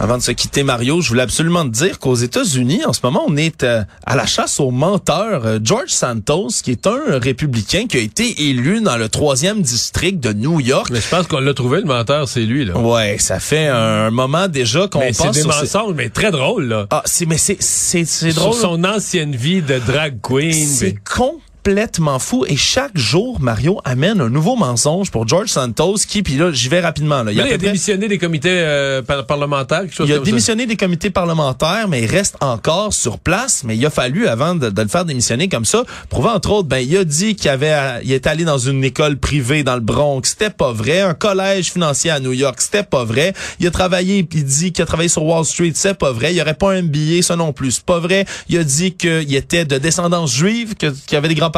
Avant 0.00 0.16
de 0.16 0.22
se 0.22 0.30
quitter, 0.30 0.62
Mario, 0.62 1.00
je 1.00 1.08
voulais 1.08 1.22
absolument 1.24 1.64
te 1.64 1.70
dire 1.70 1.98
qu'aux 1.98 2.14
États-Unis, 2.14 2.84
en 2.86 2.92
ce 2.92 3.00
moment, 3.02 3.24
on 3.26 3.36
est 3.36 3.64
euh, 3.64 3.82
à 4.06 4.14
la 4.14 4.26
chasse 4.26 4.60
aux 4.60 4.70
menteurs. 4.70 5.44
Euh, 5.44 5.58
George 5.62 5.88
Santos, 5.88 6.50
qui 6.62 6.70
est 6.70 6.86
un 6.86 7.18
républicain 7.18 7.86
qui 7.88 7.96
a 7.96 8.00
été 8.00 8.48
élu 8.48 8.80
dans 8.80 8.96
le 8.96 9.08
troisième 9.08 9.60
district 9.60 10.20
de 10.20 10.32
New 10.32 10.60
York. 10.60 10.86
Mais 10.92 11.00
je 11.00 11.08
pense 11.08 11.26
qu'on 11.26 11.40
l'a 11.40 11.52
trouvé, 11.52 11.80
le 11.80 11.86
menteur, 11.86 12.28
c'est 12.28 12.42
lui. 12.42 12.64
là. 12.64 12.78
Ouais, 12.78 13.16
ça 13.18 13.40
fait 13.40 13.66
un 13.66 14.10
moment 14.12 14.46
déjà 14.46 14.86
qu'on 14.86 15.00
Mais 15.00 15.12
c'est 15.12 15.24
pense 15.24 15.34
des 15.34 15.40
sur 15.42 15.50
mensonges, 15.50 15.94
mais 15.96 16.10
très 16.10 16.30
drôle. 16.30 16.68
là. 16.68 16.86
Ah, 16.90 17.02
c'est 17.04 17.26
mais 17.26 17.36
c'est 17.38 17.56
c'est 17.60 18.04
c'est 18.04 18.30
Sur 18.30 18.42
drôle. 18.42 18.54
son 18.60 18.84
ancienne 18.84 19.34
vie 19.34 19.62
de 19.62 19.80
drag 19.84 20.20
queen. 20.22 20.52
C'est 20.54 20.94
complètement 21.04 21.40
complètement 21.72 22.18
fou. 22.18 22.44
Et 22.48 22.56
chaque 22.56 22.96
jour, 22.96 23.40
Mario 23.40 23.80
amène 23.84 24.20
un 24.20 24.28
nouveau 24.30 24.56
mensonge 24.56 25.10
pour 25.10 25.28
George 25.28 25.48
Santos 25.48 25.96
qui, 26.08 26.22
puis 26.22 26.36
là, 26.36 26.50
j'y 26.52 26.68
vais 26.68 26.80
rapidement. 26.80 27.22
Là. 27.22 27.32
Il, 27.32 27.40
a 27.40 27.44
près- 27.44 27.58
démissionné 27.58 28.08
des 28.08 28.18
comités 28.18 28.48
euh, 28.50 29.02
par- 29.02 29.26
parlementaires, 29.26 29.82
quelque 29.82 29.94
chose 29.94 30.08
il 30.08 30.12
a 30.12 30.16
comme 30.16 30.24
ça. 30.24 30.30
démissionné 30.30 30.66
des 30.66 30.76
comités 30.76 31.10
parlementaires, 31.10 31.86
mais 31.88 32.02
il 32.02 32.06
reste 32.06 32.36
encore 32.40 32.92
sur 32.94 33.18
place. 33.18 33.62
Mais 33.64 33.76
il 33.76 33.84
a 33.84 33.90
fallu, 33.90 34.26
avant 34.28 34.54
de, 34.54 34.70
de 34.70 34.82
le 34.82 34.88
faire 34.88 35.04
démissionner 35.04 35.48
comme 35.48 35.64
ça, 35.64 35.82
prouver 36.08 36.30
entre 36.30 36.50
autres, 36.52 36.68
ben 36.68 36.78
il 36.78 36.96
a 36.96 37.04
dit 37.04 37.36
qu'il 37.36 37.50
avait, 37.50 37.74
il 38.04 38.12
est 38.12 38.26
allé 38.26 38.44
dans 38.44 38.58
une 38.58 38.82
école 38.84 39.16
privée 39.18 39.62
dans 39.62 39.74
le 39.74 39.80
Bronx, 39.80 40.22
c'était 40.24 40.50
pas 40.50 40.72
vrai. 40.72 41.00
Un 41.00 41.14
collège 41.14 41.70
financier 41.72 42.10
à 42.10 42.20
New 42.20 42.32
York, 42.32 42.60
c'était 42.60 42.82
pas 42.82 43.04
vrai. 43.04 43.34
Il 43.60 43.66
a 43.66 43.70
travaillé, 43.70 44.22
puis 44.22 44.40
il 44.40 44.44
dit 44.44 44.72
qu'il 44.72 44.82
a 44.82 44.86
travaillé 44.86 45.08
sur 45.08 45.24
Wall 45.24 45.44
Street, 45.44 45.72
c'est 45.74 45.94
pas 45.98 46.12
vrai. 46.12 46.34
Il 46.34 46.40
aurait 46.40 46.54
pas 46.54 46.72
un 46.72 46.82
billet, 46.82 47.22
ça 47.22 47.36
non 47.36 47.52
plus, 47.52 47.72
c'est 47.72 47.84
pas 47.84 47.98
vrai. 47.98 48.24
Il 48.48 48.58
a 48.58 48.64
dit 48.64 48.92
qu'il 48.94 49.34
était 49.34 49.64
de 49.64 49.78
descendance 49.78 50.32
juive, 50.34 50.74
qu'il 50.74 51.16
avait 51.16 51.28
des 51.28 51.34
grands-parents 51.34 51.57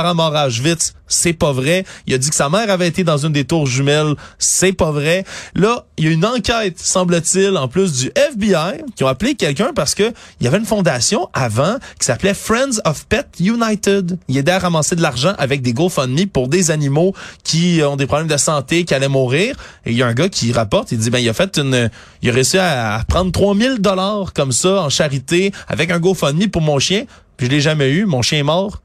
c'est 1.10 1.32
pas 1.32 1.52
vrai. 1.52 1.84
Il 2.06 2.14
a 2.14 2.18
dit 2.18 2.30
que 2.30 2.34
sa 2.34 2.48
mère 2.48 2.70
avait 2.70 2.88
été 2.88 3.04
dans 3.04 3.18
une 3.18 3.32
des 3.32 3.44
tours 3.44 3.66
jumelles, 3.66 4.14
c'est 4.38 4.72
pas 4.72 4.92
vrai. 4.92 5.24
Là, 5.54 5.84
il 5.98 6.04
y 6.04 6.08
a 6.08 6.12
une 6.12 6.24
enquête, 6.24 6.78
semble-t-il, 6.78 7.56
en 7.56 7.68
plus 7.68 7.92
du 7.92 8.10
FBI, 8.14 8.84
qui 8.96 9.04
ont 9.04 9.08
appelé 9.08 9.34
quelqu'un 9.34 9.72
parce 9.74 9.94
que 9.94 10.12
il 10.40 10.44
y 10.44 10.46
avait 10.46 10.58
une 10.58 10.64
fondation 10.64 11.28
avant 11.34 11.76
qui 11.98 12.06
s'appelait 12.06 12.34
Friends 12.34 12.80
of 12.84 13.06
Pet 13.06 13.26
United. 13.40 14.18
Il 14.28 14.38
aidait 14.38 14.52
à 14.52 14.58
ramasser 14.60 14.96
de 14.96 15.02
l'argent 15.02 15.34
avec 15.38 15.62
des 15.62 15.72
GoFundMe 15.72 16.26
pour 16.26 16.48
des 16.48 16.70
animaux 16.70 17.14
qui 17.42 17.80
ont 17.84 17.96
des 17.96 18.06
problèmes 18.06 18.28
de 18.28 18.36
santé, 18.36 18.84
qui 18.84 18.94
allaient 18.94 19.08
mourir. 19.08 19.56
Et 19.84 19.90
il 19.90 19.96
y 19.96 20.02
a 20.02 20.06
un 20.06 20.14
gars 20.14 20.28
qui 20.28 20.52
rapporte, 20.52 20.92
il 20.92 20.98
dit, 20.98 21.10
ben, 21.10 21.18
il 21.18 21.28
a 21.28 21.34
fait 21.34 21.58
une, 21.58 21.90
il 22.22 22.30
a 22.30 22.32
réussi 22.32 22.58
à, 22.58 23.02
prendre 23.08 23.32
3000 23.32 23.78
dollars 23.80 24.32
comme 24.32 24.52
ça 24.52 24.82
en 24.82 24.88
charité 24.88 25.52
avec 25.68 25.90
un 25.90 25.98
GoFundMe 25.98 26.48
pour 26.48 26.62
mon 26.62 26.78
chien. 26.78 27.04
Je 27.38 27.46
l'ai 27.46 27.60
jamais 27.60 27.90
eu. 27.90 28.04
Mon 28.04 28.22
chien 28.22 28.38
est 28.38 28.44
mort. 28.44 28.80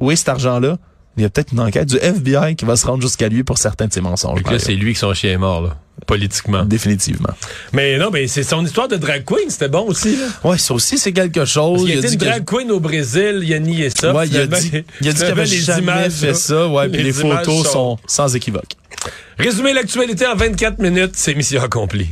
Où 0.00 0.10
est 0.10 0.16
cet 0.16 0.28
argent-là? 0.28 0.78
Il 1.16 1.22
y 1.22 1.24
a 1.24 1.30
peut-être 1.30 1.52
une 1.52 1.60
enquête 1.60 1.88
du 1.88 1.96
FBI 1.96 2.56
qui 2.56 2.66
va 2.66 2.76
se 2.76 2.86
rendre 2.86 3.00
jusqu'à 3.00 3.28
lui 3.28 3.42
pour 3.42 3.56
certains 3.56 3.86
de 3.86 3.92
ses 3.92 4.02
mensonges. 4.02 4.42
Que 4.42 4.52
là, 4.52 4.58
c'est 4.58 4.74
lui 4.74 4.92
que 4.92 4.98
son 4.98 5.14
chien 5.14 5.32
est 5.32 5.38
mort, 5.38 5.62
là, 5.62 5.78
politiquement. 6.06 6.62
Définitivement. 6.66 7.30
Mais 7.72 7.96
non, 7.96 8.10
mais 8.12 8.26
c'est 8.26 8.42
son 8.42 8.62
histoire 8.66 8.86
de 8.86 8.96
drag 8.96 9.24
queen, 9.24 9.48
c'était 9.48 9.70
bon 9.70 9.86
aussi. 9.86 10.14
Là. 10.16 10.26
Ouais, 10.44 10.58
ça 10.58 10.74
aussi, 10.74 10.98
c'est 10.98 11.14
quelque 11.14 11.46
chose. 11.46 11.78
Parce 11.78 11.82
qu'il 11.84 11.92
Il 11.92 11.96
a 11.96 11.98
était 12.00 12.08
dit 12.08 12.14
une 12.16 12.20
que- 12.20 12.24
drag 12.26 12.44
queen 12.44 12.70
au 12.70 12.80
Brésil, 12.80 13.40
il 13.42 13.54
a 13.54 13.58
nié 13.58 13.88
ça. 13.88 14.12
Ouais, 14.12 14.28
il 14.28 14.36
a 14.36 14.46
dit, 14.46 14.84
il 15.00 15.08
a 15.08 15.12
dit 15.12 15.18
qu'il 15.20 15.24
avait 15.24 15.44
les 15.46 15.56
jamais 15.56 15.82
images, 15.82 16.12
fait 16.12 16.26
là, 16.26 16.34
ça. 16.34 16.68
Ouais, 16.68 16.88
puis 16.90 17.02
les, 17.02 17.18
images 17.22 17.46
photos 17.46 17.72
sont 17.72 17.98
sans 18.06 18.36
équivoque. 18.36 18.72
Résumer 19.38 19.72
l'actualité 19.72 20.26
en 20.26 20.36
24 20.36 20.78
minutes, 20.80 21.12
c'est 21.14 21.34
mission 21.34 21.62
accomplie. 21.62 22.08